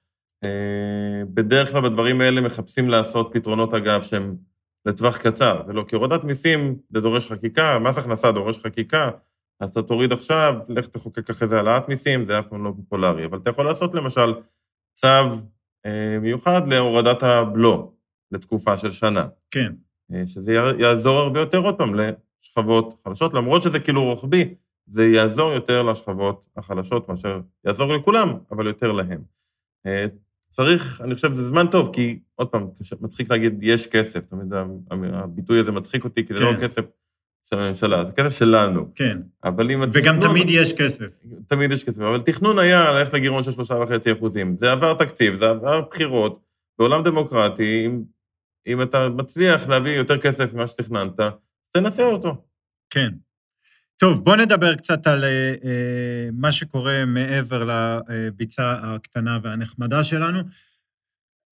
אה, 0.44 1.22
בדרך 1.34 1.72
כלל 1.72 1.82
בדברים 1.82 2.22
האלה 2.22 2.42
מחפשים 2.42 2.90
לעשות 2.90 3.30
פתרונות, 3.34 3.74
אגב, 3.74 4.02
שהם 4.02 4.36
לטווח 4.86 5.18
קצר, 5.18 5.62
ולא 5.68 5.86
כי 5.88 5.96
הורדת 5.96 6.24
מיסים 6.24 6.78
זה 6.90 7.02
דורש 7.02 7.32
חקיקה, 7.32 7.80
מס 7.80 7.98
הכנסה 7.98 8.32
דורש 8.32 8.58
חקיקה, 8.58 9.10
אז 9.60 9.70
אתה 9.70 9.82
תוריד 9.82 10.12
עכשיו, 10.12 10.54
לך 10.70 10.86
תחוקק 10.88 11.30
אחרי 11.30 11.48
זה 11.48 11.58
העלאת 11.58 11.90
מיסים, 11.90 12.24
זה 12.24 12.40
אף 12.40 12.48
פעם 12.48 12.64
לא 12.64 12.74
פופולרי. 12.76 13.26
אבל 13.26 13.38
אתה 13.38 13.50
יכול 13.50 13.66
לעשות 13.66 13.94
למשל 13.94 14.34
צו 14.96 15.08
אה, 15.86 16.18
מיוחד 16.22 16.62
להורדת 16.68 17.24
הבלו 17.24 17.94
לתקופה 18.32 18.78
של 18.78 18.92
שנה. 18.92 19.28
כן. 19.52 19.74
אה, 20.14 20.28
שזה 20.28 20.54
יע- 20.54 20.80
יעזור 20.80 21.18
הרבה 21.18 21.40
יותר 21.40 21.58
עוד 21.58 21.78
פעם 21.78 21.96
לשכבות 21.96 23.02
חלשות, 23.04 23.34
למרות 23.34 23.62
שזה 23.62 23.80
כאילו 23.80 24.04
רוחבי, 24.04 24.56
זה 24.88 25.06
יעזור 25.06 25.52
יותר 25.54 25.84
לשכבות 25.84 26.50
החלשות 26.58 27.10
מאשר 27.10 27.42
יעזור 27.66 27.94
לכולם, 27.96 28.34
אבל 28.52 28.68
יותר 28.68 28.92
להם. 28.92 29.22
אה, 29.86 30.06
צריך, 30.50 31.02
אני 31.02 31.16
חושב 31.16 31.32
שזה 31.32 31.46
זמן 31.48 31.68
טוב, 31.68 31.90
כי 31.94 32.20
עוד 32.36 32.48
פעם, 32.48 32.68
מצחיק 33.02 33.32
להגיד, 33.32 33.60
יש 33.62 33.88
כסף, 33.88 34.26
תמיד 34.26 34.54
הביטוי 35.14 35.60
הזה 35.60 35.72
מצחיק 35.72 36.04
אותי, 36.04 36.26
כי 36.26 36.34
זה 36.34 36.40
לא 36.40 36.52
כן. 36.52 36.64
כסף 36.64 36.86
של 37.50 37.60
הממשלה, 37.60 38.06
זה 38.06 38.12
כסף 38.12 38.40
שלנו. 38.40 38.92
כן. 38.96 39.18
אבל 39.44 39.72
אם... 39.72 39.82
וגם 39.94 40.16
התכנון- 40.16 40.30
תמיד 40.32 40.50
יש 40.50 40.74
כסף. 40.74 41.06
תמיד 41.48 41.72
יש 41.72 41.84
כסף, 41.84 42.02
אבל 42.02 42.20
תכנון 42.22 42.60
היה 42.60 42.92
ללכת 42.92 43.14
לגירעון 43.14 43.44
של 43.44 43.52
שלושה 43.52 43.74
וחצי 43.74 44.12
אחוזים. 44.12 44.58
זה 44.58 44.72
עבר 44.72 44.94
תקציב, 44.94 45.36
זה 45.36 45.50
עבר 45.50 45.82
בחירות. 45.82 46.40
בעולם 46.80 47.04
דמוקרטי, 47.04 47.86
אם, 47.86 48.04
אם 48.68 48.82
אתה 48.82 49.10
מצליח 49.10 49.68
להביא 49.70 49.92
יותר 49.92 50.18
כסף 50.18 50.54
ממה 50.54 50.68
שתכננת, 50.68 51.20
אז 51.20 51.32
תנסה 51.74 52.04
אותו. 52.04 52.36
כן. 52.90 53.10
טוב, 53.98 54.24
בוא 54.24 54.36
נדבר 54.36 54.76
קצת 54.76 55.08
על 55.08 55.24
אה, 55.24 55.54
אה, 55.66 56.30
מה 56.34 56.52
שקורה 56.52 57.06
מעבר 57.06 57.64
לביצה 58.10 58.76
הקטנה 58.84 59.40
והנחמדה 59.44 60.04
שלנו. 60.04 60.40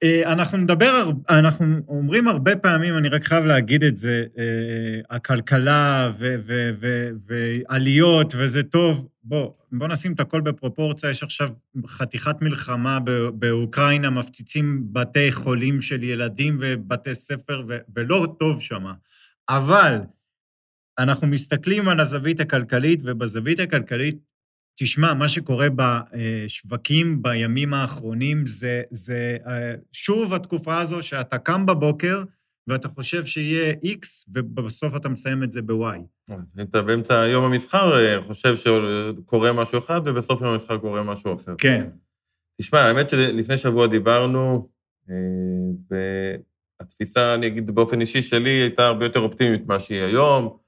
אה, 0.04 0.32
אנחנו 0.32 0.58
נדבר, 0.58 1.12
אנחנו 1.30 1.66
אומרים 1.88 2.28
הרבה 2.28 2.56
פעמים, 2.56 2.98
אני 2.98 3.10
רק 3.10 3.24
חייב 3.24 3.46
להגיד 3.46 3.84
את 3.84 3.98
זה, 3.98 4.25
אה, 4.38 5.00
הכלכלה 5.10 6.12
ו- 6.20 6.36
ו- 6.46 6.70
ו- 6.80 7.10
ועליות, 7.28 8.34
וזה 8.38 8.64
טוב. 8.64 9.08
בוא, 9.24 9.52
בוא 9.72 9.88
נשים 9.88 10.14
את 10.14 10.20
הכל 10.20 10.42
בפרופורציה, 10.42 11.10
יש 11.10 11.24
עכשיו 11.24 11.50
חתיכת 11.88 12.36
מלחמה 12.42 13.00
באוקראינה, 13.34 14.10
מפציצים 14.10 14.84
בתי 14.94 15.32
חולים 15.32 15.82
של 15.82 16.04
ילדים 16.04 16.58
ובתי 16.62 17.16
ספר, 17.16 17.64
ו- 17.68 17.78
ולא 17.96 18.36
טוב 18.40 18.62
שמה. 18.62 18.94
אבל 19.50 19.98
אנחנו 21.00 21.28
מסתכלים 21.28 21.90
על 21.90 22.00
הזווית 22.00 22.40
הכלכלית, 22.40 23.00
ובזווית 23.04 23.60
הכלכלית, 23.60 24.18
תשמע, 24.77 25.13
מה 25.13 25.29
שקורה 25.29 25.67
בשווקים 25.75 27.22
בימים 27.22 27.74
האחרונים 27.74 28.46
זה, 28.46 28.82
זה 28.91 29.38
אה, 29.48 29.74
שוב 29.91 30.34
התקופה 30.34 30.79
הזו 30.79 31.03
שאתה 31.03 31.38
קם 31.38 31.65
בבוקר 31.65 32.24
ואתה 32.67 32.88
חושב 32.88 33.25
שיהיה 33.25 33.74
X, 33.74 34.08
ובסוף 34.34 34.96
אתה 34.96 35.10
מסיים 35.10 35.44
את 35.44 35.51
זה 35.51 35.62
ב-Y. 35.62 36.00
אם 36.32 36.65
אתה 36.70 36.82
באמצע 36.82 37.13
יום 37.13 37.46
המסחר 37.46 37.98
אה, 37.98 38.22
חושב 38.22 38.55
שקורה 38.55 39.53
משהו 39.53 39.77
אחד, 39.77 40.01
ובסוף 40.05 40.41
יום 40.41 40.50
המסחר 40.50 40.77
קורה 40.77 41.03
משהו 41.03 41.36
אחר. 41.36 41.55
כן. 41.58 41.89
תשמע, 42.62 42.79
האמת 42.79 43.10
שלפני 43.10 43.58
שבוע 43.58 43.88
דיברנו, 43.88 44.70
אה, 45.10 45.15
והתפיסה, 46.79 47.36
אני 47.36 47.48
אגיד 47.48 47.72
באופן 47.72 48.01
אישי 48.01 48.22
שלי, 48.22 48.50
הייתה 48.50 48.86
הרבה 48.86 49.05
יותר 49.05 49.20
אופטימית 49.20 49.65
ממה 49.65 49.79
שהיא 49.79 50.01
היום. 50.01 50.64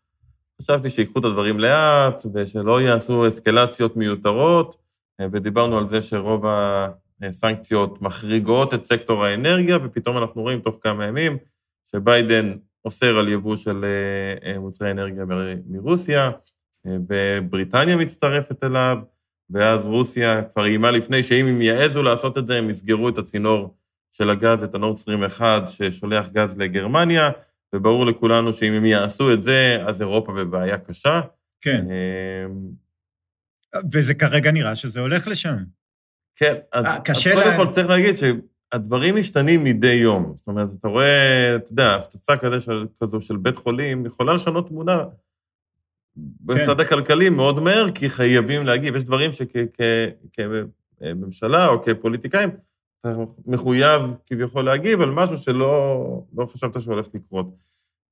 חשבתי 0.61 0.89
שיקחו 0.89 1.19
את 1.19 1.25
הדברים 1.25 1.59
לאט, 1.59 2.25
ושלא 2.33 2.81
יעשו 2.81 3.27
אסקלציות 3.27 3.97
מיותרות, 3.97 4.75
ודיברנו 5.31 5.77
על 5.77 5.87
זה 5.87 6.01
שרוב 6.01 6.45
הסנקציות 7.21 8.01
מחריגות 8.01 8.73
את 8.73 8.85
סקטור 8.85 9.25
האנרגיה, 9.25 9.77
ופתאום 9.83 10.17
אנחנו 10.17 10.41
רואים 10.41 10.59
תוך 10.59 10.77
כמה 10.81 11.05
ימים 11.05 11.37
שביידן 11.91 12.53
אוסר 12.85 13.19
על 13.19 13.27
יבוא 13.27 13.55
של 13.55 13.85
אה, 14.43 14.59
מוצרי 14.59 14.91
אנרגיה 14.91 15.25
מרוסיה, 15.69 16.31
אה, 16.87 16.97
ובריטניה 17.09 17.95
מצטרפת 17.95 18.63
אליו, 18.63 18.97
ואז 19.49 19.87
רוסיה 19.87 20.43
כבר 20.43 20.65
איימה 20.65 20.91
לפני 20.91 21.23
שאם 21.23 21.45
הם 21.45 21.61
יעזו 21.61 22.03
לעשות 22.03 22.37
את 22.37 22.47
זה, 22.47 22.57
הם 22.57 22.69
יסגרו 22.69 23.09
את 23.09 23.17
הצינור 23.17 23.75
של 24.11 24.29
הגז, 24.29 24.63
את 24.63 24.75
הנורד 24.75 24.95
סטרים 24.95 25.23
1, 25.23 25.67
ששולח 25.67 26.29
גז 26.29 26.57
לגרמניה, 26.57 27.29
וברור 27.75 28.05
לכולנו 28.05 28.53
שאם 28.53 28.73
הם 28.73 28.85
יעשו 28.85 29.33
את 29.33 29.43
זה, 29.43 29.77
אז 29.87 30.01
אירופה 30.01 30.31
בבעיה 30.33 30.77
קשה. 30.77 31.21
כן. 31.61 31.85
אמ, 31.89 32.59
וזה 33.91 34.13
כרגע 34.13 34.51
נראה 34.51 34.75
שזה 34.75 34.99
הולך 34.99 35.27
לשם. 35.27 35.55
כן, 36.35 36.55
אז, 36.71 36.85
אה, 36.85 36.97
אז 37.11 37.23
קודם 37.23 37.37
לה- 37.49 37.57
כל 37.57 37.67
צריך 37.71 37.87
להגיד 37.89 38.15
שהדברים 38.17 39.15
משתנים 39.15 39.63
מדי 39.63 39.93
יום. 39.93 40.33
זאת 40.35 40.47
אומרת, 40.47 40.67
אתה 40.79 40.87
רואה, 40.87 41.55
אתה 41.55 41.71
יודע, 41.71 41.95
הפצצה 41.95 42.37
כזה 42.37 42.61
של, 42.61 42.85
כזו 43.01 43.21
של 43.21 43.37
בית 43.37 43.55
חולים 43.55 44.05
יכולה 44.05 44.33
לשנות 44.33 44.67
תמונה 44.67 45.03
בצד 46.15 46.79
הכלכלי 46.79 47.29
מאוד 47.29 47.59
מהר, 47.59 47.85
כי 47.95 48.09
חייבים 48.09 48.65
להגיב. 48.65 48.95
יש 48.95 49.03
דברים 49.03 49.31
שכממשלה 50.99 51.67
או 51.67 51.81
כפוליטיקאים, 51.83 52.49
אתה 53.11 53.21
מחויב 53.45 54.01
כביכול 54.25 54.65
להגיב 54.65 55.01
על 55.01 55.11
משהו 55.11 55.37
שלא 55.37 56.23
לא 56.37 56.45
חשבת 56.45 56.81
שהולך 56.81 57.07
לקרות. 57.13 57.45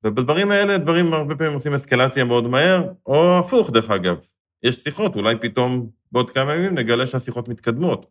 ובדברים 0.04 0.52
האלה, 0.52 0.78
דברים 0.78 1.14
הרבה 1.14 1.36
פעמים 1.36 1.54
עושים 1.54 1.74
אסקלציה 1.74 2.24
מאוד 2.24 2.48
מהר, 2.48 2.92
או 3.06 3.40
הפוך, 3.40 3.70
דרך 3.70 3.92
אגב. 3.92 4.18
יש 4.64 4.76
שיחות, 4.76 5.16
אולי 5.16 5.36
פתאום 5.42 5.90
בעוד 6.12 6.30
כמה 6.30 6.54
ימים 6.54 6.76
נגלה 6.76 7.08
שהשיחות 7.08 7.48
מתקדמות, 7.48 8.06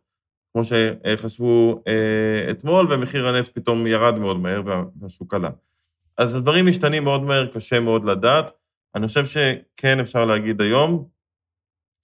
כמו 0.53 0.61
שחשבו 0.63 1.83
אה, 1.87 2.51
אתמול, 2.51 2.93
ומחיר 2.93 3.27
הנפט 3.27 3.55
פתאום 3.55 3.87
ירד 3.87 4.15
מאוד 4.15 4.39
מהר 4.39 4.61
והשוק 5.01 5.33
עלה. 5.33 5.49
אז 6.17 6.35
הדברים 6.35 6.65
משתנים 6.65 7.03
מאוד 7.03 7.23
מהר, 7.23 7.47
קשה 7.47 7.79
מאוד 7.79 8.05
לדעת. 8.05 8.51
אני 8.95 9.07
חושב 9.07 9.25
שכן 9.25 9.99
אפשר 9.99 10.25
להגיד 10.25 10.61
היום, 10.61 11.07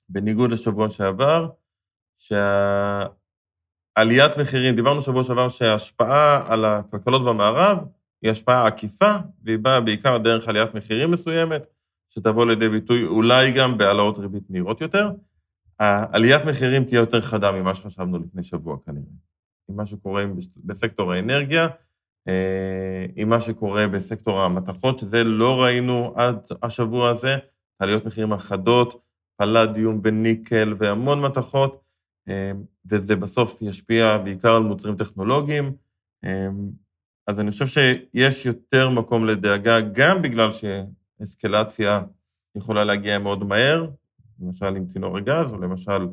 בניגוד 0.10 0.52
לשבוע 0.52 0.90
שעבר, 0.90 1.48
שעליית 4.00 4.38
מחירים, 4.38 4.76
דיברנו 4.76 5.02
שבוע 5.02 5.24
שעבר 5.24 5.50
שההשפעה 5.50 6.54
על 6.54 6.66
הכלכלות 6.66 7.26
במערב 7.26 7.78
היא 8.22 8.32
השפעה 8.32 8.68
עקיפה, 8.68 9.12
והיא 9.44 9.60
באה 9.60 9.82
בעיקר 9.82 10.18
דרך 10.18 10.48
עליית 10.48 10.76
מחירים 10.76 11.12
מסוימת, 11.12 11.68
שתבוא 12.10 12.46
לידי 12.46 12.70
ביטוי 12.70 13.06
אולי 13.06 13.52
גם 13.52 13.78
בהעלאות 13.78 14.18
ריבית 14.18 14.44
מהירות 14.50 14.82
יותר. 14.82 15.12
עליית 16.12 16.46
מחירים 16.46 16.84
תהיה 16.84 17.00
יותר 17.00 17.22
חדה 17.22 17.52
ממה 17.52 17.76
שחשבנו 17.76 18.20
לפני 18.20 18.44
שבוע 18.44 18.78
כנראה. 18.86 19.04
עם 19.70 19.76
מה 19.78 19.86
שקורה 19.86 20.26
בסקטור 20.58 21.14
האנרגיה, 21.14 21.68
אה, 22.28 23.06
עם 23.16 23.30
מה 23.30 23.40
שקורה 23.40 23.88
בסקטור 23.88 24.42
המתכות, 24.42 24.98
שזה 24.98 25.24
לא 25.24 25.62
ראינו 25.64 26.14
עד 26.16 26.38
השבוע 26.64 27.10
הזה, 27.10 27.38
עליות 27.80 28.06
מחירים 28.06 28.34
החדות, 28.34 29.02
פלדיום 29.38 30.02
וניקל 30.04 30.74
והמון 30.78 31.22
מתכות, 31.22 31.82
וזה 32.86 33.16
בסוף 33.16 33.62
ישפיע 33.62 34.18
בעיקר 34.18 34.56
על 34.56 34.64
מוצרים 34.64 34.96
טכנולוגיים. 34.96 35.74
אה, 36.26 36.48
אז 37.28 37.40
אני 37.40 37.52
חושב 37.52 37.66
שיש 37.66 38.46
יותר 38.46 38.90
מקום 38.90 39.26
לדאגה, 39.26 39.82
גם 39.82 40.22
בגלל 40.22 40.50
שאסקלציה 40.52 42.02
יכולה 42.56 42.84
להגיע 42.84 43.20
מאוד 43.20 43.44
מהר, 43.44 43.90
למשל 44.40 44.76
עם 44.76 44.86
צינור 44.86 45.18
הגז, 45.18 45.54
או 45.54 45.58
למשל 45.62 46.08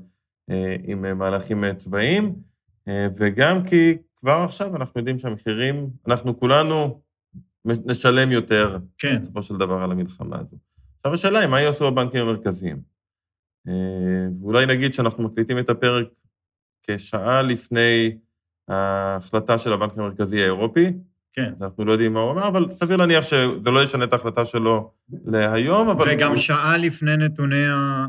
עם 0.84 1.18
מהלכים 1.18 1.74
צבאיים, 1.74 2.34
וגם 2.88 3.64
כי 3.64 3.98
כבר 4.16 4.40
עכשיו 4.44 4.76
אנחנו 4.76 4.98
יודעים 5.00 5.18
שהמחירים, 5.18 5.90
אנחנו 6.06 6.40
כולנו 6.40 7.00
נשלם 7.64 8.32
יותר, 8.32 8.78
כן. 8.98 9.20
בסופו 9.20 9.42
של 9.42 9.56
דבר, 9.56 9.82
על 9.82 9.92
המלחמה 9.92 10.36
הזו. 10.38 10.56
עכשיו 10.98 11.14
השאלה 11.14 11.38
היא, 11.38 11.48
מה 11.48 11.60
יעשו 11.60 11.86
הבנקים 11.88 12.20
המרכזיים? 12.20 12.82
אה, 13.68 13.72
ואולי 14.40 14.66
נגיד 14.66 14.94
שאנחנו 14.94 15.24
מקליטים 15.24 15.58
את 15.58 15.68
הפרק 15.70 16.06
כשעה 16.82 17.42
לפני 17.42 18.16
ההחלטה 18.68 19.58
של 19.58 19.72
הבנק 19.72 19.98
המרכזי 19.98 20.42
האירופי. 20.42 20.92
כן. 21.32 21.52
אז 21.56 21.62
אנחנו 21.62 21.84
לא 21.84 21.92
יודעים 21.92 22.12
מה 22.12 22.20
הוא 22.20 22.32
אמר, 22.32 22.48
אבל 22.48 22.66
סביר 22.70 22.96
להניח 22.96 23.24
שזה 23.24 23.70
לא 23.70 23.82
ישנה 23.82 24.04
את 24.04 24.12
ההחלטה 24.12 24.44
שלו 24.44 24.90
להיום, 25.26 25.88
אבל... 25.88 26.06
וגם 26.10 26.30
הוא... 26.30 26.36
שעה 26.36 26.76
לפני 26.76 27.16
נתוני 27.16 27.68
אה, 27.68 28.04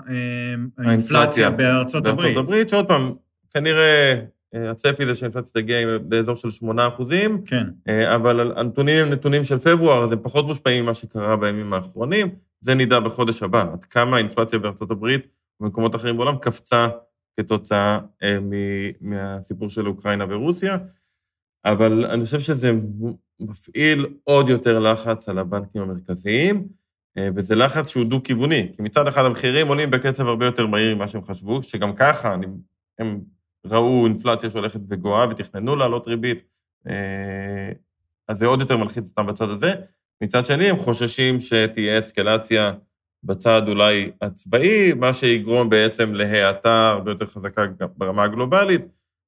האינפלציה 0.78 1.50
בארצות 1.50 2.06
הברית. 2.06 2.36
בארצות 2.36 2.50
הברית, 2.50 2.70
שעוד 2.70 2.88
פעם, 2.88 3.14
כנראה 3.52 4.22
אה, 4.56 4.72
הצפי 4.72 5.06
זה 5.06 5.16
שהאינפלציה 5.16 5.62
תגיע 5.62 5.78
לאזור 6.12 6.36
של 6.36 6.52
8 6.52 6.88
אחוזים, 6.88 7.42
כן. 7.46 7.68
אבל 8.16 8.58
הנתונים 8.58 9.06
הם 9.06 9.10
נתונים 9.10 9.44
של 9.44 9.58
פברואר, 9.58 10.04
אז 10.04 10.12
הם 10.12 10.20
פחות 10.24 10.46
מושפעים 10.46 10.84
ממה 10.84 10.94
שקרה 10.94 11.36
בימים 11.36 11.74
האחרונים. 11.74 12.28
זה 12.62 12.76
נדע 12.76 13.00
בחודש 13.00 13.44
הבא, 13.44 13.74
עד 13.74 13.84
כמה 13.84 14.16
האינפלציה 14.16 14.60
בארצות 14.60 14.92
הברית 14.92 15.28
ובמקומות 15.60 15.96
אחרים 15.96 16.18
בעולם 16.18 16.38
קפצה 16.38 16.88
כתוצאה 17.40 18.00
אה, 18.24 18.38
מהסיפור 19.02 19.70
של 19.70 19.88
אוקראינה 19.88 20.26
ורוסיה. 20.30 20.78
אבל 21.66 22.06
אני 22.06 22.26
חושב 22.26 22.40
שזה 22.40 22.72
מפעיל 23.40 24.06
עוד 24.24 24.50
יותר 24.50 24.80
לחץ 24.80 25.30
על 25.30 25.38
הבנקים 25.38 25.82
המרכזיים, 25.82 26.68
וזה 27.36 27.56
לחץ 27.56 27.90
שהוא 27.90 28.06
דו-כיווני, 28.06 28.72
כי 28.76 28.82
מצד 28.82 29.08
אחד 29.08 29.26
המחירים 29.26 29.68
עולים 29.68 29.92
בקצב 29.92 30.28
הרבה 30.28 30.46
יותר 30.46 30.68
מהיר 30.68 30.96
ממה 30.96 31.08
שהם 31.08 31.22
חשבו, 31.22 31.64
שגם 31.64 31.96
ככה 31.96 32.36
הם 33.00 33.22
ראו 33.66 34.06
אינפלציה 34.06 34.50
שהולכת 34.50 34.80
וגואה 34.90 35.30
ותכננו 35.30 35.76
להעלות 35.76 36.08
ריבית, 36.08 36.44
אה, 36.88 37.72
אז 38.28 38.38
זה 38.38 38.46
עוד 38.46 38.60
יותר 38.60 38.78
מלחיץ 38.78 39.10
אותם 39.10 39.28
בצד 39.28 39.50
הזה. 39.50 39.74
מצד 40.24 40.46
שני, 40.46 40.70
הם 40.70 40.76
חוששים 40.76 41.40
שתהיה 41.40 42.00
אסקלציה 42.00 42.72
בצד 43.24 43.62
אולי 43.68 44.12
הצבאי, 44.22 44.94
מה 44.94 45.14
שיגרום 45.14 45.70
בעצם 45.70 46.14
להאטה 46.14 46.92
הרבה 46.92 47.12
יותר 47.12 47.26
חזקה 47.26 47.66
ברמה 47.98 48.24
הגלובלית, 48.24 48.82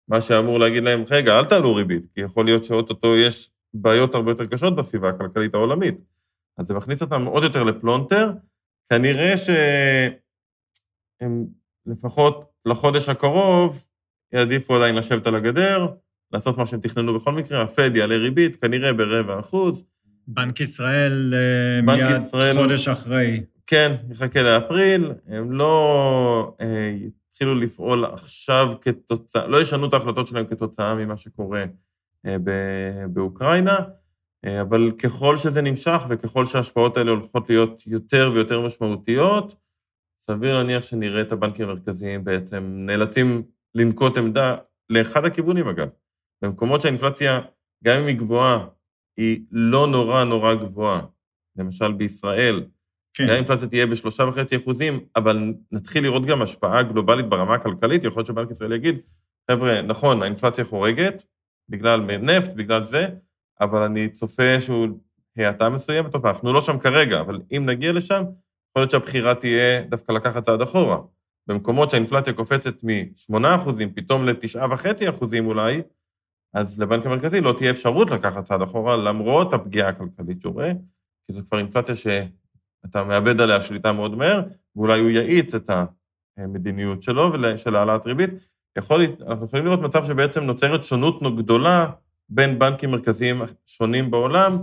מה 0.07 0.21
שאמור 0.21 0.59
להגיד 0.59 0.83
להם, 0.83 1.03
רגע, 1.09 1.39
אל 1.39 1.45
תעלו 1.45 1.75
ריבית, 1.75 2.05
כי 2.15 2.21
יכול 2.21 2.45
להיות 2.45 2.63
שאו-טו-טו 2.63 3.17
יש 3.17 3.49
בעיות 3.73 4.15
הרבה 4.15 4.31
יותר 4.31 4.45
קשות 4.45 4.75
בסביבה 4.75 5.09
הכלכלית 5.09 5.53
העולמית. 5.53 5.95
אז 6.57 6.67
זה 6.67 6.73
מכניס 6.73 7.01
אותם 7.01 7.25
עוד 7.25 7.43
יותר 7.43 7.63
לפלונטר. 7.63 8.31
כנראה 8.89 9.33
שהם 9.37 11.45
לפחות 11.85 12.45
לחודש 12.65 13.09
הקרוב 13.09 13.85
יעדיפו 14.33 14.75
עדיין 14.75 14.95
לשבת 14.95 15.27
על 15.27 15.35
הגדר, 15.35 15.87
לעשות 16.31 16.57
מה 16.57 16.65
שהם 16.65 16.79
תכננו 16.79 17.15
בכל 17.15 17.31
מקרה, 17.31 17.61
הפד 17.61 17.95
יעלה 17.95 18.17
ריבית, 18.17 18.55
כנראה 18.55 18.93
ברבע 18.93 19.39
אחוז. 19.39 19.85
בנק 20.27 20.59
ישראל 20.59 21.33
אה, 21.33 21.81
בנק 21.85 22.09
מיד 22.09 22.17
ישראל, 22.17 22.57
חודש 22.57 22.87
אחרי. 22.87 23.43
כן, 23.67 23.95
יחכה 24.11 24.41
לאפריל, 24.41 25.11
הם 25.27 25.51
לא 25.51 26.55
אה, 26.61 26.93
יתחילו 27.31 27.55
לפעול 27.55 28.05
עכשיו 28.05 28.73
כתוצאה, 28.81 29.47
לא 29.47 29.61
ישנו 29.61 29.87
את 29.87 29.93
ההחלטות 29.93 30.27
שלהם 30.27 30.45
כתוצאה 30.45 30.95
ממה 30.95 31.17
שקורה 31.17 31.65
אה, 32.25 32.35
באוקראינה, 33.09 33.77
אה, 34.45 34.61
אבל 34.61 34.91
ככל 35.03 35.37
שזה 35.37 35.61
נמשך 35.61 36.01
וככל 36.09 36.45
שההשפעות 36.45 36.97
האלה 36.97 37.11
הולכות 37.11 37.49
להיות 37.49 37.83
יותר 37.87 38.31
ויותר 38.33 38.61
משמעותיות, 38.61 39.55
סביר 40.21 40.57
להניח 40.57 40.83
שנראה 40.83 41.21
את 41.21 41.31
הבנקים 41.31 41.69
המרכזיים 41.69 42.23
בעצם 42.23 42.63
נאלצים 42.85 43.43
לנקוט 43.75 44.17
עמדה, 44.17 44.55
לאחד 44.89 45.25
הכיוונים 45.25 45.67
אגב. 45.67 45.87
במקומות 46.41 46.81
שהאינפלציה, 46.81 47.39
גם 47.83 47.99
אם 48.01 48.07
היא 48.07 48.17
גבוהה, 48.17 48.67
היא 49.17 49.41
לא 49.51 49.87
נורא 49.87 50.23
נורא 50.23 50.53
גבוהה. 50.53 51.01
למשל 51.55 51.91
בישראל, 51.91 52.63
כן. 53.13 53.23
גם 53.27 53.33
האינפלציה 53.33 53.67
תהיה 53.67 53.85
בשלושה 53.85 54.23
וחצי 54.23 54.55
אחוזים, 54.55 54.99
אבל 55.15 55.53
נתחיל 55.71 56.03
לראות 56.03 56.25
גם 56.25 56.41
השפעה 56.41 56.83
גלובלית 56.83 57.29
ברמה 57.29 57.53
הכלכלית, 57.53 58.03
יכול 58.03 58.19
להיות 58.19 58.27
שבנק 58.27 58.51
ישראל 58.51 58.71
יגיד, 58.71 58.99
חבר'ה, 59.51 59.81
נכון, 59.81 60.21
האינפלציה 60.21 60.63
חורגת, 60.63 61.23
בגלל 61.69 62.01
נפט, 62.01 62.53
בגלל 62.53 62.83
זה, 62.83 63.07
אבל 63.61 63.81
אני 63.81 64.09
צופה 64.09 64.59
שהוא 64.59 64.87
האטה 65.37 65.69
מסוימת, 65.69 66.11
טוב, 66.11 66.25
אנחנו 66.25 66.53
לא 66.53 66.61
שם 66.61 66.79
כרגע, 66.79 67.19
אבל 67.19 67.41
אם 67.57 67.63
נגיע 67.65 67.91
לשם, 67.91 68.21
יכול 68.69 68.81
להיות 68.81 68.91
שהבחירה 68.91 69.35
תהיה 69.35 69.81
דווקא 69.81 70.11
לקחת 70.11 70.43
צעד 70.43 70.61
אחורה. 70.61 70.97
במקומות 71.47 71.89
שהאינפלציה 71.89 72.33
קופצת 72.33 72.83
מ-8% 72.83 73.69
פתאום 73.95 74.25
ל-9.5% 74.25 75.25
אולי, 75.39 75.81
אז 76.53 76.79
לבנק 76.79 77.05
המרכזי 77.05 77.41
לא 77.41 77.53
תהיה 77.57 77.71
אפשרות 77.71 78.09
לקחת 78.09 78.43
צעד 78.43 78.61
אחורה 78.61 78.97
למרות 78.97 79.53
הפגיעה 79.53 79.89
הכלכלית 79.89 80.41
שהוא 80.41 80.53
רואה, 80.53 80.71
כי 81.27 81.33
זו 81.33 81.43
כבר 81.47 81.59
אינפלציה 81.59 81.95
שאתה 81.95 83.03
מאבד 83.03 83.41
עליה 83.41 83.61
שליטה 83.61 83.91
מאוד 83.93 84.17
מהר, 84.17 84.41
ואולי 84.75 84.99
הוא 84.99 85.09
יאיץ 85.09 85.55
את 85.55 85.69
המדיניות 86.37 87.03
שלו 87.03 87.31
של 87.57 87.75
העלאת 87.75 88.05
ריבית. 88.05 88.49
יכול, 88.77 89.01
אנחנו 89.27 89.45
יכולים 89.45 89.65
לראות 89.65 89.81
מצב 89.81 90.03
שבעצם 90.03 90.43
נוצרת 90.43 90.83
שונות 90.83 91.35
גדולה 91.37 91.89
בין 92.29 92.59
בנקים 92.59 92.91
מרכזיים 92.91 93.41
שונים 93.65 94.11
בעולם, 94.11 94.57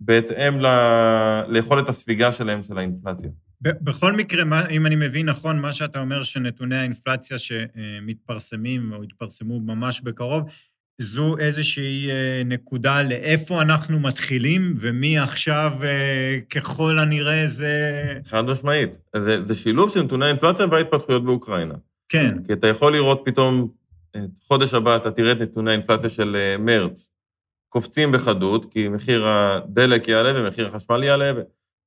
בהתאם 0.00 0.60
ל... 0.60 0.66
ליכולת 1.48 1.88
הספיגה 1.88 2.32
שלהם 2.32 2.62
של 2.62 2.78
האינפלציה. 2.78 3.30
בכל 3.60 4.12
מקרה, 4.12 4.68
אם 4.70 4.86
אני 4.86 4.96
מבין 4.96 5.28
נכון, 5.28 5.60
מה 5.60 5.72
שאתה 5.72 6.00
אומר 6.00 6.22
שנתוני 6.22 6.76
האינפלציה 6.76 7.38
שמתפרסמים 7.38 8.92
או 8.92 9.04
יתפרסמו 9.04 9.60
ממש 9.60 10.00
בקרוב, 10.00 10.42
זו 11.00 11.38
איזושהי 11.38 12.10
אה, 12.10 12.42
נקודה 12.44 13.02
לאיפה 13.02 13.62
אנחנו 13.62 14.00
מתחילים, 14.00 14.74
ומי 14.80 15.18
עכשיו 15.18 15.72
אה, 15.82 16.38
ככל 16.50 16.98
הנראה 16.98 17.48
זה... 17.48 17.72
חד 18.24 18.44
משמעית. 18.44 18.98
זה, 19.16 19.44
זה 19.44 19.54
שילוב 19.54 19.90
של 19.90 20.02
נתוני 20.02 20.24
האינפלציה 20.24 20.66
וההתפתחויות 20.70 21.24
באוקראינה. 21.24 21.74
כן. 22.08 22.34
כי 22.46 22.52
אתה 22.52 22.66
יכול 22.66 22.92
לראות 22.92 23.22
פתאום, 23.24 23.68
חודש 24.42 24.74
הבא 24.74 24.96
אתה 24.96 25.10
תראה 25.10 25.32
את 25.32 25.40
נתוני 25.40 25.70
האינפלציה 25.70 26.10
של 26.10 26.36
אה, 26.36 26.56
מרץ, 26.58 27.10
קופצים 27.68 28.12
בחדות, 28.12 28.72
כי 28.72 28.88
מחיר 28.88 29.26
הדלק 29.26 30.08
יעלה 30.08 30.40
ומחיר 30.40 30.66
החשמל 30.66 31.02
יעלה, 31.02 31.32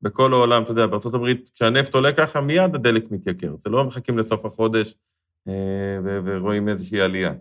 בכל 0.02 0.34
העולם, 0.34 0.64
אתה 0.64 0.72
יודע, 0.72 0.86
בארה"ב, 0.88 1.34
כשהנפט 1.56 1.96
עולה 1.96 2.12
ככה, 2.12 2.42
מיד 2.42 2.76
הדלק 2.76 3.12
מתייקר. 3.12 3.56
זה 3.58 3.70
לא 3.70 3.86
מחכים 3.86 4.18
לסוף 4.18 4.46
החודש 4.46 4.96
אה, 5.48 5.98
ורואים 6.26 6.70
איזושהי 6.70 7.02
עלייה. 7.02 7.34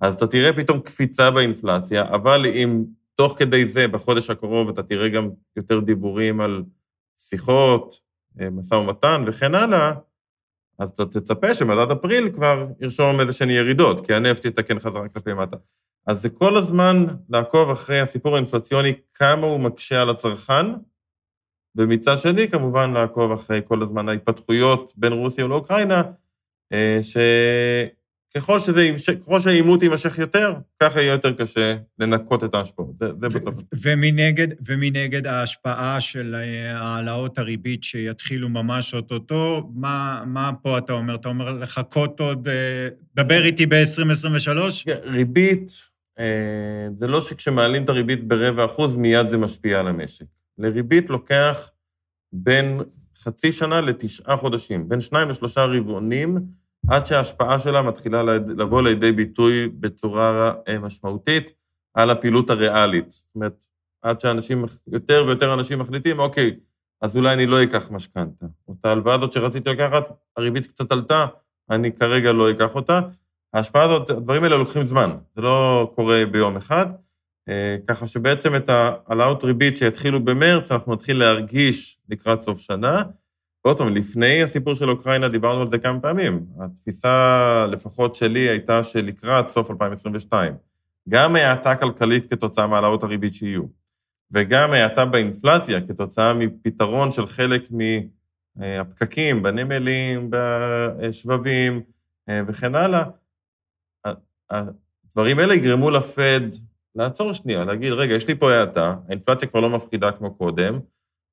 אז 0.00 0.14
אתה 0.14 0.26
תראה 0.26 0.52
פתאום 0.52 0.80
קפיצה 0.80 1.30
באינפלציה, 1.30 2.04
אבל 2.08 2.46
אם 2.46 2.84
תוך 3.14 3.38
כדי 3.38 3.66
זה, 3.66 3.88
בחודש 3.88 4.30
הקרוב, 4.30 4.68
אתה 4.68 4.82
תראה 4.82 5.08
גם 5.08 5.30
יותר 5.56 5.80
דיבורים 5.80 6.40
על 6.40 6.62
שיחות, 7.20 8.00
משא 8.36 8.74
ומתן 8.74 9.24
וכן 9.26 9.54
הלאה, 9.54 9.92
אז 10.78 10.90
אתה 10.90 11.06
תצפה 11.06 11.54
שמדד 11.54 11.90
אפריל 11.90 12.30
כבר 12.34 12.66
ירשום 12.80 13.20
איזה 13.20 13.32
שהן 13.32 13.50
ירידות, 13.50 14.06
כי 14.06 14.14
הנפט 14.14 14.44
יתקן 14.44 14.78
חזרה 14.78 15.08
כלפי 15.08 15.32
מטה. 15.34 15.56
אז 16.06 16.22
זה 16.22 16.28
כל 16.28 16.56
הזמן 16.56 17.06
לעקוב 17.28 17.70
אחרי 17.70 18.00
הסיפור 18.00 18.34
האינפלציוני, 18.34 18.92
כמה 19.14 19.46
הוא 19.46 19.60
מקשה 19.60 20.02
על 20.02 20.10
הצרכן, 20.10 20.66
ומצד 21.76 22.18
שני, 22.18 22.48
כמובן, 22.48 22.92
לעקוב 22.92 23.32
אחרי 23.32 23.60
כל 23.64 23.82
הזמן 23.82 24.08
ההתפתחויות 24.08 24.92
בין 24.96 25.12
רוסיה 25.12 25.46
לאוקראינה, 25.46 26.02
אה, 26.72 26.98
שככל 28.34 28.58
שזה, 28.58 28.90
ככל 29.20 29.40
שהעימות 29.40 29.82
יימשך 29.82 30.18
יותר, 30.18 30.54
ככה 30.82 31.00
יהיה 31.00 31.12
יותר 31.12 31.32
קשה 31.32 31.76
לנקות 31.98 32.44
את 32.44 32.54
ההשפעות. 32.54 32.94
זה, 33.00 33.06
זה 33.20 33.28
בסוף. 33.28 33.54
ומנגד, 33.82 34.48
ומנגד 34.66 35.26
ההשפעה 35.26 36.00
של 36.00 36.34
אה, 36.34 36.78
העלאות 36.78 37.38
הריבית 37.38 37.84
שיתחילו 37.84 38.48
ממש 38.48 38.94
אוטוטו, 38.94 39.70
מה, 39.74 40.22
מה 40.26 40.50
פה 40.62 40.78
אתה 40.78 40.92
אומר? 40.92 41.14
אתה 41.14 41.28
אומר 41.28 41.52
לחכות 41.52 42.20
עוד, 42.20 42.48
אה, 42.48 42.88
דבר 43.14 43.44
איתי 43.44 43.66
ב-2023? 43.66 44.84
כן, 44.84 44.98
ריבית, 45.04 45.88
זה 46.94 47.06
לא 47.06 47.20
שכשמעלים 47.20 47.84
את 47.84 47.88
הריבית 47.88 48.28
ברבע 48.28 48.64
אחוז, 48.64 48.94
מיד 48.94 49.28
זה 49.28 49.38
משפיע 49.38 49.80
על 49.80 49.88
המשק. 49.88 50.24
לריבית 50.58 51.10
לוקח 51.10 51.70
בין 52.32 52.80
חצי 53.18 53.52
שנה 53.52 53.80
לתשעה 53.80 54.36
חודשים, 54.36 54.88
בין 54.88 55.00
שניים 55.00 55.28
לשלושה 55.28 55.64
רבעונים, 55.64 56.38
עד 56.90 57.06
שההשפעה 57.06 57.58
שלה 57.58 57.82
מתחילה 57.82 58.22
לבוא 58.56 58.82
לידי 58.82 59.12
ביטוי 59.12 59.68
בצורה 59.68 60.52
אה, 60.68 60.78
משמעותית 60.78 61.52
על 61.94 62.10
הפעילות 62.10 62.50
הריאלית. 62.50 63.10
זאת 63.10 63.34
אומרת, 63.34 63.66
עד 64.02 64.20
שאנשים, 64.20 64.64
יותר 64.86 65.24
ויותר 65.26 65.54
אנשים 65.54 65.78
מחליטים, 65.78 66.18
אוקיי, 66.18 66.56
אז 67.02 67.16
אולי 67.16 67.34
אני 67.34 67.46
לא 67.46 67.62
אקח 67.62 67.90
משכנתה. 67.90 68.46
אותה 68.68 68.92
הלוואה 68.92 69.14
הזאת 69.14 69.32
שרציתי 69.32 69.70
לקחת, 69.70 70.08
הריבית 70.36 70.66
קצת 70.66 70.92
עלתה, 70.92 71.26
אני 71.70 71.92
כרגע 71.92 72.32
לא 72.32 72.50
אקח 72.50 72.74
אותה. 72.74 73.00
ההשפעה 73.54 73.84
הזאת, 73.84 74.10
הדברים 74.10 74.44
האלה 74.44 74.56
לוקחים 74.56 74.84
זמן, 74.84 75.16
זה 75.36 75.42
לא 75.42 75.90
קורה 75.94 76.22
ביום 76.30 76.56
אחד. 76.56 76.86
אה, 77.48 77.76
ככה 77.86 78.06
שבעצם 78.06 78.56
את 78.56 78.68
העלאות 78.68 79.44
ריבית 79.44 79.76
שיתחילו 79.76 80.24
במרץ, 80.24 80.72
אנחנו 80.72 80.94
נתחיל 80.94 81.18
להרגיש 81.18 81.98
לקראת 82.08 82.40
סוף 82.40 82.58
שנה. 82.58 83.02
ועוד 83.64 83.78
פעם, 83.78 83.88
לפני 83.88 84.42
הסיפור 84.42 84.74
של 84.74 84.90
אוקראינה 84.90 85.28
דיברנו 85.28 85.60
על 85.60 85.70
זה 85.70 85.78
כמה 85.78 86.00
פעמים. 86.00 86.46
התפיסה, 86.60 87.66
לפחות 87.70 88.14
שלי, 88.14 88.48
הייתה 88.48 88.82
שלקראת 88.82 89.48
סוף 89.48 89.70
2022, 89.70 90.54
גם 91.08 91.36
האטה 91.36 91.74
כלכלית 91.74 92.30
כתוצאה 92.30 92.66
מהעלאות 92.66 93.02
הריבית 93.02 93.34
שיהיו, 93.34 93.62
וגם 94.32 94.72
האטה 94.72 95.04
באינפלציה 95.04 95.80
כתוצאה 95.80 96.34
מפתרון 96.34 97.10
של 97.10 97.26
חלק 97.26 97.68
מהפקקים 98.56 99.42
בנמלים, 99.42 100.30
בשבבים 100.30 101.80
אה, 102.28 102.40
וכן 102.46 102.74
הלאה, 102.74 103.04
הדברים 104.50 105.38
האלה 105.38 105.54
יגרמו 105.54 105.90
לפד 105.90 106.40
לעצור 106.94 107.32
שנייה, 107.32 107.64
להגיד, 107.64 107.92
רגע, 107.92 108.14
יש 108.14 108.28
לי 108.28 108.34
פה 108.34 108.52
האטה, 108.52 108.94
האינפלציה 109.08 109.48
כבר 109.48 109.60
לא 109.60 109.70
מפחידה 109.70 110.12
כמו 110.12 110.34
קודם, 110.34 110.80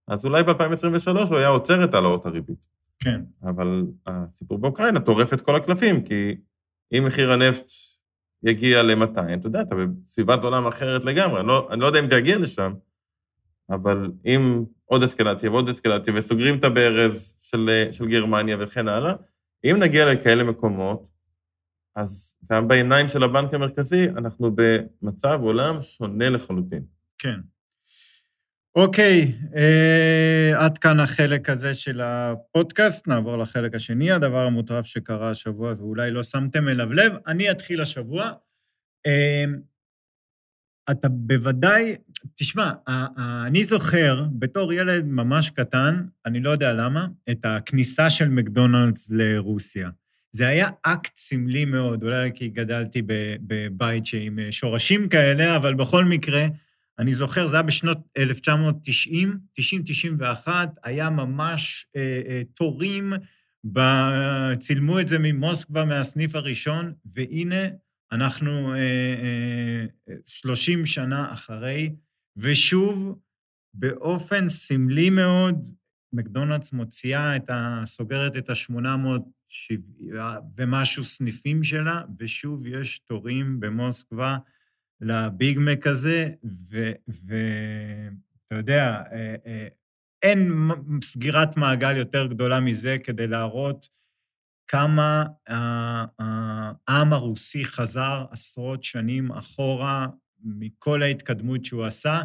אז 0.08 0.26
אולי 0.26 0.44
ב-2023 0.44 1.30
הוא 1.30 1.38
היה 1.38 1.48
עוצר 1.48 1.84
את 1.84 1.94
העלאות 1.94 2.26
הריבית. 2.26 2.68
כן. 3.00 3.22
אבל 3.44 3.86
הסיפור 4.06 4.58
באוקראינה 4.58 5.00
טורף 5.00 5.34
את 5.34 5.42
כל 5.42 5.56
הקלפים, 5.56 6.02
כי 6.04 6.36
אם 6.94 7.04
מחיר 7.08 7.32
הנפט 7.32 7.70
יגיע 8.44 8.84
ל-200, 8.84 9.34
אתה 9.34 9.48
יודע, 9.48 9.62
אתה 9.62 9.76
בסביבת 9.76 10.44
עולם 10.44 10.68
אחרת 10.68 11.04
לגמרי, 11.04 11.40
אני 11.40 11.48
לא, 11.48 11.68
אני 11.72 11.82
לא 11.82 11.86
יודע 11.86 12.00
אם 12.00 12.10
זה 12.10 12.16
יגיע 12.16 12.38
לשם, 12.38 12.74
אבל 13.70 14.12
אם 14.26 14.64
עוד 14.86 15.04
אסקלציה 15.04 15.52
ועוד 15.52 15.70
אסקלציה, 15.70 16.14
וסוגרים 16.18 16.60
את 16.60 16.64
הברז 16.64 17.38
של, 17.42 17.88
של 17.92 18.08
גרמניה 18.08 18.58
וכן 18.60 18.88
הלאה, 18.88 19.14
אם 19.64 19.76
נגיע 19.80 20.14
לכאלה 20.14 20.44
מקומות, 20.44 21.08
אז 21.96 22.38
גם 22.52 22.68
בעיניים 22.68 23.08
של 23.08 23.24
הבנק 23.24 23.54
המרכזי, 23.54 24.10
אנחנו 24.10 24.52
במצב 24.56 25.40
עולם 25.42 25.82
שונה 25.82 26.30
לחלוטין. 26.30 26.84
כן. 27.18 27.40
אוקיי, 28.76 29.32
אה, 29.56 30.66
עד 30.66 30.78
כאן 30.78 31.00
החלק 31.00 31.50
הזה 31.50 31.74
של 31.74 32.02
הפודקאסט, 32.02 33.08
נעבור 33.08 33.38
לחלק 33.38 33.76
השני, 33.76 34.12
הדבר 34.12 34.46
המוטרף 34.46 34.86
שקרה 34.86 35.30
השבוע 35.30 35.74
ואולי 35.78 36.12
לא 36.12 36.24
שמתם 36.24 36.68
אליו 36.68 36.94
לב. 36.94 37.14
אני 37.28 37.52
אתחיל 37.52 37.82
השבוע. 37.82 38.32
אה, 39.06 39.46
אתה 40.92 41.10
בוודאי, 41.10 41.96
תשמע, 42.36 42.72
אני 43.46 43.64
זוכר 43.64 44.26
בתור 44.32 44.74
ילד 44.74 45.06
ממש 45.06 45.50
קטן, 45.50 46.06
אני 46.26 46.40
לא 46.40 46.50
יודע 46.50 46.74
למה, 46.74 47.08
את 47.32 47.40
הכניסה 47.44 48.10
של 48.10 48.30
מקדונלדס 48.30 49.10
לרוסיה. 49.12 49.90
זה 50.32 50.48
היה 50.48 50.70
אקט 50.82 51.16
סמלי 51.16 51.66
מאוד, 51.66 52.04
אולי 52.04 52.32
כי 52.34 52.50
גדלתי 52.50 53.02
בבית 53.48 54.04
אה, 54.14 54.52
שורשים 54.52 55.10
כאלה, 55.10 55.56
אבל 55.56 55.74
בכל 55.74 56.06
מקרה, 56.06 56.46
אני 57.00 57.14
זוכר, 57.14 57.48
זה 57.48 57.56
היה 57.56 57.64
בשנות 57.64 57.98
1990, 58.18 59.40
90-91, 60.46 60.48
היה 60.84 61.10
ממש 61.10 61.88
אה, 61.96 62.22
אה, 62.28 62.42
תורים, 62.54 63.14
ב... 63.74 63.80
צילמו 64.60 65.00
את 65.00 65.08
זה 65.08 65.18
ממוסקבה, 65.20 65.86
מהסניף 65.86 66.36
הראשון, 66.36 66.94
והנה, 67.06 67.68
אנחנו 68.12 68.74
אה, 68.74 68.80
אה, 70.10 70.16
30 70.26 70.86
שנה 70.86 71.34
אחרי, 71.34 71.96
ושוב, 72.38 73.20
באופן 73.74 74.50
סמלי 74.50 75.10
מאוד, 75.10 75.68
מקדונלדס 76.14 76.74
מוציאה 76.74 77.36
את 77.36 77.50
ה... 77.50 77.82
סוגרת 77.86 78.38
את 78.38 78.50
ה-800 78.50 78.78
ומשהו 80.58 81.04
סניפים 81.04 81.64
שלה, 81.64 82.02
ושוב 82.20 82.68
יש 82.68 83.00
תורים 83.00 83.60
במוסקבה 83.60 84.38
לביג 85.02 85.60
מק 85.60 85.88
הזה, 85.88 86.30
ואתה 87.08 88.56
יודע, 88.56 89.04
אה, 89.12 89.36
אה, 89.46 89.68
אין 90.24 90.52
סגירת 91.04 91.58
מעגל 91.58 91.98
יותר 91.98 92.28
גדולה 92.28 92.60
מזה 92.60 92.98
כדי 93.04 93.28
להראות 93.28 93.90
כמה 94.68 95.26
העם 95.48 97.14
הרוסי 97.14 97.66
חזר 97.66 98.26
עשרות 98.32 98.84
שנים 98.84 99.32
אחורה 99.32 100.08
מכל 100.44 101.04
ההתקדמות 101.04 101.66
שהוא 101.66 101.86
עשה, 101.86 102.22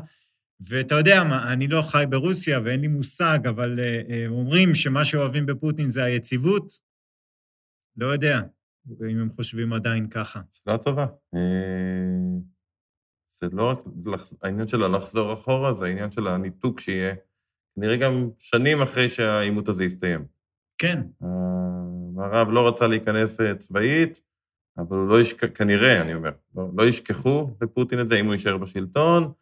ואתה 0.60 0.94
יודע 0.94 1.24
מה, 1.24 1.52
אני 1.52 1.68
לא 1.68 1.82
חי 1.82 2.04
ברוסיה 2.08 2.60
ואין 2.64 2.80
לי 2.80 2.88
מושג, 2.88 3.38
אבל 3.48 3.80
אה, 3.80 4.02
אה, 4.10 4.26
אומרים 4.28 4.74
שמה 4.74 5.04
שאוהבים 5.04 5.46
בפוטין 5.46 5.90
זה 5.90 6.04
היציבות. 6.04 6.78
לא 7.96 8.06
יודע 8.06 8.40
אם 9.10 9.20
הם 9.20 9.30
חושבים 9.30 9.72
עדיין 9.72 10.08
ככה. 10.08 10.40
שאלה 10.52 10.78
טובה. 10.78 11.06
אה, 13.42 13.48
זה 13.48 13.56
לא 13.56 13.70
רק 13.70 13.78
העניין 14.42 14.66
של 14.66 14.96
לחזור 14.96 15.32
אחורה, 15.32 15.74
זה 15.74 15.86
העניין 15.86 16.10
של 16.10 16.26
הניתוק 16.26 16.80
שיהיה, 16.80 17.14
נראה 17.76 17.96
גם 17.96 18.28
שנים 18.38 18.82
אחרי 18.82 19.08
שהעימות 19.08 19.68
הזה 19.68 19.84
יסתיים. 19.84 20.24
כן. 20.78 21.02
המערב 21.20 22.48
לא 22.50 22.68
רצה 22.68 22.86
להיכנס 22.86 23.40
צבאית, 23.58 24.20
אבל 24.78 24.96
הוא 24.96 25.08
לא 25.08 25.20
ישכח, 25.20 25.46
כנראה, 25.54 26.00
אני 26.00 26.14
אומר, 26.14 26.30
לא, 26.56 26.68
לא 26.78 26.82
ישכחו 26.82 27.50
בפוטין 27.60 28.00
את 28.00 28.08
זה 28.08 28.20
אם 28.20 28.26
הוא 28.26 28.32
יישאר 28.32 28.58
בשלטון, 28.58 29.32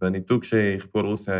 והניתוק 0.00 0.44
שיכפו 0.44 0.98
על 0.98 1.06
רוסיה 1.06 1.34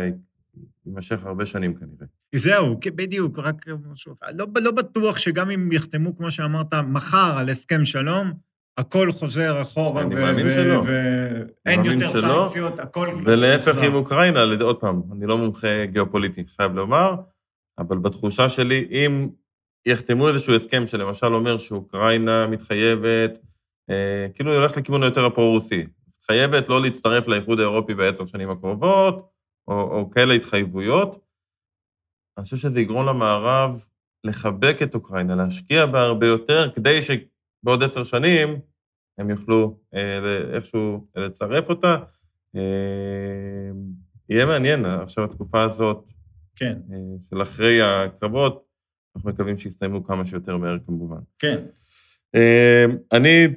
יימשך 0.85 1.25
הרבה 1.25 1.45
שנים 1.45 1.75
כנראה. 1.75 2.05
זהו, 2.35 2.79
בדיוק, 2.95 3.39
רק 3.39 3.65
משהו. 3.91 4.13
לא, 4.33 4.45
לא 4.55 4.71
בטוח 4.71 5.17
שגם 5.17 5.49
אם 5.49 5.71
יחתמו, 5.71 6.17
כמו 6.17 6.31
שאמרת, 6.31 6.73
מחר 6.73 7.37
על 7.37 7.49
הסכם 7.49 7.85
שלום, 7.85 8.33
הכל 8.79 9.11
חוזר 9.11 9.61
אחורה, 9.61 10.01
אני 10.01 10.15
מאמין 10.15 10.49
שלא. 10.49 10.83
ואין 11.65 11.85
יותר 11.85 12.11
שלא. 12.11 12.43
סנקציות, 12.47 12.79
הכל... 12.79 13.09
ולהפך 13.25 13.81
עם 13.81 13.95
אוקראינה, 13.95 14.43
עוד 14.61 14.79
פעם, 14.79 15.01
אני 15.11 15.25
לא 15.25 15.37
מומחה 15.37 15.85
גיאופוליטי, 15.85 16.43
חייב 16.57 16.75
לומר, 16.75 17.15
אבל 17.77 17.97
בתחושה 17.97 18.49
שלי, 18.49 18.87
אם 18.91 19.29
יחתמו 19.87 20.27
איזשהו 20.29 20.55
הסכם 20.55 20.87
שלמשל 20.87 21.33
אומר 21.33 21.57
שאוקראינה 21.57 22.47
מתחייבת, 22.47 23.39
אה, 23.89 24.27
כאילו 24.35 24.51
היא 24.51 24.59
הולכת 24.59 24.77
לכיוון 24.77 25.03
היותר 25.03 25.25
הפרו-רוסי, 25.25 25.83
מתחייבת 26.07 26.69
לא 26.69 26.81
להצטרף 26.81 27.27
לאיחוד 27.27 27.59
האירופי 27.59 27.93
בעשר 27.93 28.25
שנים 28.25 28.49
הקרובות, 28.49 29.29
או, 29.67 29.81
או 29.81 30.09
כאלה 30.11 30.33
התחייבויות. 30.33 31.19
אני 32.37 32.43
חושב 32.43 32.57
שזה 32.57 32.81
יגרום 32.81 33.05
למערב 33.05 33.85
לחבק 34.23 34.77
את 34.83 34.95
אוקראינה, 34.95 35.35
להשקיע 35.35 35.85
בה 35.85 36.01
הרבה 36.01 36.27
יותר, 36.27 36.69
כדי 36.75 36.99
שבעוד 37.01 37.83
עשר 37.83 38.03
שנים 38.03 38.68
הם 39.19 39.29
יוכלו 39.29 39.77
אה, 39.95 40.19
איכשהו 40.53 41.07
לצרף 41.15 41.69
אותה. 41.69 41.97
אה, 42.55 42.61
יהיה 44.29 44.45
מעניין 44.45 44.85
עכשיו 44.85 45.23
התקופה 45.23 45.61
הזאת, 45.61 46.05
כן. 46.55 46.77
אה, 46.93 46.97
של 47.29 47.41
אחרי 47.41 47.81
הקרבות, 47.81 48.65
אנחנו 49.15 49.29
מקווים 49.29 49.57
שיסתיימו 49.57 50.03
כמה 50.03 50.25
שיותר 50.25 50.57
מהר 50.57 50.77
כמובן. 50.85 51.19
כן. 51.39 51.57
אני 53.11 53.47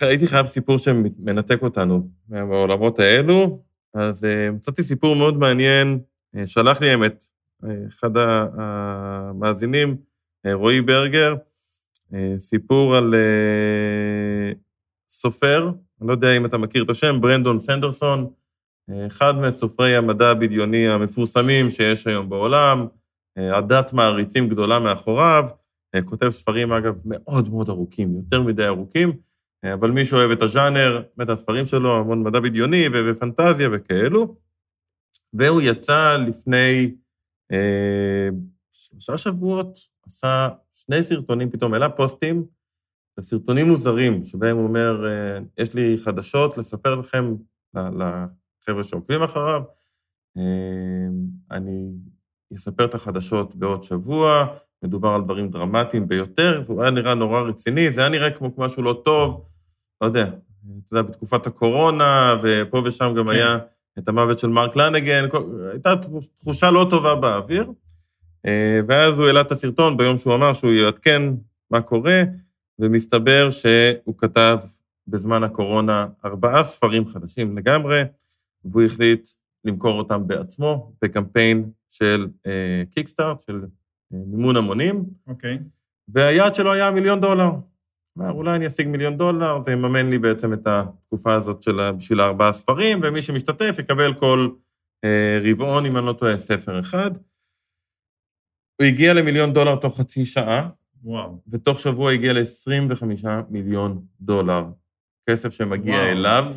הייתי 0.00 0.26
חייב 0.26 0.46
סיפור 0.46 0.78
שמנתק 0.78 1.62
אותנו 1.62 2.08
מהעולמות 2.28 2.98
האלו, 2.98 3.62
אז 3.94 4.26
מצאתי 4.52 4.82
סיפור 4.82 5.16
מאוד 5.16 5.38
מעניין, 5.38 5.98
שלח 6.46 6.80
לי 6.80 6.90
האמת 6.90 7.24
אחד 7.88 8.10
המאזינים, 8.58 9.96
רועי 10.52 10.80
ברגר, 10.80 11.34
סיפור 12.38 12.96
על 12.96 13.14
סופר, 15.10 15.70
אני 16.00 16.08
לא 16.08 16.12
יודע 16.12 16.36
אם 16.36 16.46
אתה 16.46 16.58
מכיר 16.58 16.84
את 16.84 16.90
השם, 16.90 17.20
ברנדון 17.20 17.60
סנדרסון, 17.60 18.30
אחד 19.06 19.34
מסופרי 19.36 19.96
המדע 19.96 20.28
הבדיוני 20.28 20.88
המפורסמים 20.88 21.70
שיש 21.70 22.06
היום 22.06 22.28
בעולם, 22.28 22.86
עדת 23.36 23.92
מעריצים 23.92 24.48
גדולה 24.48 24.78
מאחוריו, 24.78 25.44
כותב 26.04 26.28
ספרים, 26.28 26.72
אגב, 26.72 26.94
מאוד 27.04 27.48
מאוד 27.48 27.68
ארוכים, 27.68 28.16
יותר 28.16 28.42
מדי 28.42 28.66
ארוכים, 28.66 29.12
אבל 29.74 29.90
מי 29.90 30.04
שאוהב 30.04 30.30
את 30.30 30.42
הז'אנר, 30.42 31.02
באמת 31.16 31.28
הספרים 31.28 31.66
שלו, 31.66 31.98
המון 31.98 32.22
מדע 32.22 32.40
בדיוני 32.40 32.84
ופנטזיה 32.92 33.68
וכאלו. 33.72 34.36
והוא 35.32 35.62
יצא 35.62 36.16
לפני 36.28 36.94
אה, 37.52 38.28
שלושה 38.72 39.16
שבועות, 39.16 39.78
עשה 40.06 40.48
שני 40.72 41.02
סרטונים, 41.02 41.50
פתאום 41.50 41.72
העלה 41.72 41.88
פוסטים, 41.88 42.44
סרטונים 43.22 43.68
מוזרים, 43.68 44.24
שבהם 44.24 44.56
הוא 44.56 44.66
אומר, 44.66 45.06
אה, 45.06 45.38
יש 45.58 45.74
לי 45.74 45.96
חדשות 46.04 46.58
לספר 46.58 46.94
לכם, 46.94 47.34
לחבר'ה 47.74 48.84
שעוקבים 48.84 49.22
אחריו, 49.22 49.62
אה, 50.38 50.42
אני 51.50 51.92
אספר 52.56 52.84
את 52.84 52.94
החדשות 52.94 53.56
בעוד 53.56 53.84
שבוע, 53.84 54.46
מדובר 54.84 55.08
על 55.08 55.22
דברים 55.22 55.50
דרמטיים 55.50 56.08
ביותר, 56.08 56.62
והוא 56.66 56.82
היה 56.82 56.90
נראה 56.90 57.14
נורא 57.14 57.40
רציני, 57.40 57.90
זה 57.90 58.00
היה 58.00 58.10
נראה 58.10 58.30
כמו 58.30 58.50
משהו 58.58 58.82
לא 58.82 59.02
טוב, 59.04 59.44
לא 60.00 60.06
יודע, 60.06 60.24
אתה 60.24 60.36
יודע, 60.96 61.02
בתקופת 61.02 61.46
הקורונה, 61.46 62.36
ופה 62.42 62.82
ושם 62.84 63.14
גם 63.16 63.24
כן. 63.24 63.30
היה 63.30 63.58
את 63.98 64.08
המוות 64.08 64.38
של 64.38 64.48
מרק 64.48 64.76
לנגן, 64.76 65.24
הייתה 65.72 65.94
תחושה 66.36 66.70
לא 66.70 66.86
טובה 66.90 67.14
באוויר. 67.14 67.72
אה, 68.46 68.80
ואז 68.88 69.18
הוא 69.18 69.26
העלה 69.26 69.40
את 69.40 69.52
הסרטון 69.52 69.96
ביום 69.96 70.18
שהוא 70.18 70.34
אמר 70.34 70.52
שהוא 70.52 70.72
יעדכן 70.72 71.22
מה 71.70 71.80
קורה, 71.80 72.22
ומסתבר 72.78 73.50
שהוא 73.50 74.18
כתב 74.18 74.58
בזמן 75.06 75.42
הקורונה 75.42 76.06
ארבעה 76.24 76.64
ספרים 76.64 77.06
חדשים 77.06 77.58
לגמרי, 77.58 78.02
והוא 78.64 78.82
החליט 78.82 79.30
למכור 79.64 79.98
אותם 79.98 80.26
בעצמו 80.26 80.92
בקמפיין 81.02 81.70
של 81.90 82.26
קיקסטארט, 82.90 83.36
אה, 83.36 83.42
של 83.46 83.64
אה, 84.12 84.18
מימון 84.26 84.56
המונים. 84.56 85.04
אוקיי. 85.26 85.54
Okay. 85.54 85.60
והיעד 86.08 86.54
שלו 86.54 86.72
היה 86.72 86.90
מיליון 86.90 87.20
דולר. 87.20 87.50
אמר, 88.18 88.30
אולי 88.30 88.56
אני 88.56 88.66
אשיג 88.66 88.88
מיליון 88.88 89.16
דולר, 89.16 89.62
זה 89.62 89.72
יממן 89.72 90.10
לי 90.10 90.18
בעצם 90.18 90.52
את 90.52 90.66
התקופה 90.66 91.34
הזאת 91.34 91.62
של, 91.62 91.90
בשביל 91.90 92.20
הארבעה 92.20 92.52
ספרים, 92.52 93.00
ומי 93.02 93.22
שמשתתף 93.22 93.76
יקבל 93.78 94.14
כל 94.14 94.48
אה, 95.04 95.38
רבעון, 95.50 95.86
אם 95.86 95.96
אני 95.96 96.06
לא 96.06 96.12
טועה, 96.12 96.38
ספר 96.38 96.80
אחד. 96.80 97.10
הוא 98.80 98.86
הגיע 98.86 99.14
למיליון 99.14 99.52
דולר 99.52 99.76
תוך 99.76 99.98
חצי 100.00 100.24
שעה, 100.24 100.68
וואו. 101.06 101.40
ותוך 101.48 101.78
שבוע 101.78 102.12
הגיע 102.12 102.32
ל-25 102.32 103.26
מיליון 103.50 104.04
דולר. 104.20 104.64
כסף 105.30 105.52
שמגיע 105.52 105.94
וואו. 105.94 106.06
אליו, 106.06 106.52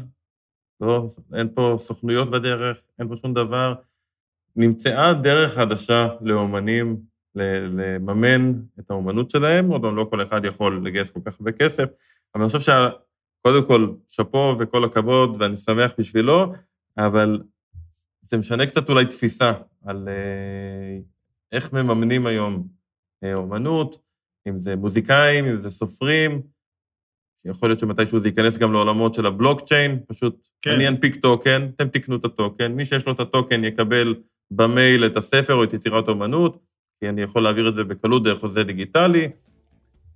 לא, 0.81 1.07
אין 1.33 1.49
פה 1.53 1.75
סוכנויות 1.77 2.31
בדרך, 2.31 2.81
אין 2.99 3.07
פה 3.07 3.15
שום 3.15 3.33
דבר. 3.33 3.73
נמצאה 4.55 5.13
דרך 5.13 5.53
חדשה 5.53 6.07
לאומנים 6.21 6.97
לממן 7.35 8.53
את 8.79 8.91
האומנות 8.91 9.29
שלהם, 9.29 9.69
עוד 9.69 9.81
לא 9.81 10.07
כל 10.09 10.23
אחד 10.23 10.45
יכול 10.45 10.81
לגייס 10.85 11.09
כל 11.09 11.19
כך 11.25 11.35
הרבה 11.39 11.51
כסף, 11.51 11.85
אבל 12.35 12.43
אני 12.43 12.51
חושב 12.51 12.59
שקודם 13.39 13.67
כל, 13.67 13.93
שאפו 14.07 14.55
וכל 14.59 14.83
הכבוד, 14.83 15.37
ואני 15.39 15.57
שמח 15.57 15.91
בשבילו, 15.97 16.53
אבל 16.97 17.41
זה 18.21 18.37
משנה 18.37 18.65
קצת 18.65 18.89
אולי 18.89 19.05
תפיסה 19.05 19.53
על 19.85 20.09
אה, 20.09 20.99
איך 21.51 21.73
מממנים 21.73 22.25
היום 22.25 22.67
אה, 23.23 23.33
אומנות, 23.33 24.08
אם 24.47 24.59
זה 24.59 24.75
מוזיקאים, 24.75 25.45
אם 25.45 25.57
זה 25.57 25.69
סופרים, 25.69 26.41
יכול 27.45 27.69
להיות 27.69 27.79
שמתישהו 27.79 28.19
זה 28.19 28.27
ייכנס 28.27 28.57
גם 28.57 28.73
לעולמות 28.73 29.13
של 29.13 29.25
הבלוקצ'יין, 29.25 29.99
פשוט 30.07 30.47
כן. 30.61 30.71
אני 30.71 30.87
אנפיק 30.87 31.15
טוקן, 31.15 31.67
אתם 31.75 31.87
תקנו 31.87 32.15
את 32.15 32.25
הטוקן, 32.25 32.71
מי 32.71 32.85
שיש 32.85 33.05
לו 33.05 33.11
את 33.13 33.19
הטוקן 33.19 33.63
יקבל 33.63 34.15
במייל 34.51 35.05
את 35.05 35.17
הספר 35.17 35.53
או 35.53 35.63
את 35.63 35.73
יצירת 35.73 36.07
האומנות, 36.07 36.59
כי 36.99 37.09
אני 37.09 37.21
יכול 37.21 37.43
להעביר 37.43 37.69
את 37.69 37.75
זה 37.75 37.83
בקלות 37.83 38.23
דרך 38.23 38.39
חוזה 38.39 38.63
דיגיטלי. 38.63 39.27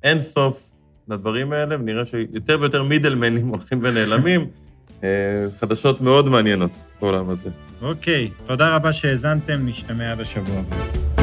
אין 0.04 0.20
סוף 0.20 0.72
לדברים 1.08 1.54
האלה, 1.54 1.76
ונראה 1.76 2.06
שיותר 2.06 2.58
ויותר 2.62 2.84
מידלמנים 2.84 3.48
הולכים 3.54 3.80
ונעלמים. 3.82 4.48
אה, 5.04 5.46
חדשות 5.60 6.02
מאוד 6.02 6.30
מעניינות 6.30 6.72
בעולם 7.02 7.30
הזה. 7.30 7.50
אוקיי, 7.82 8.30
תודה 8.46 8.76
רבה 8.76 8.94
שהאזנתם, 8.94 9.66
נשתמע 9.66 10.16
בשבוע 10.16 10.60
הבא. 10.60 11.23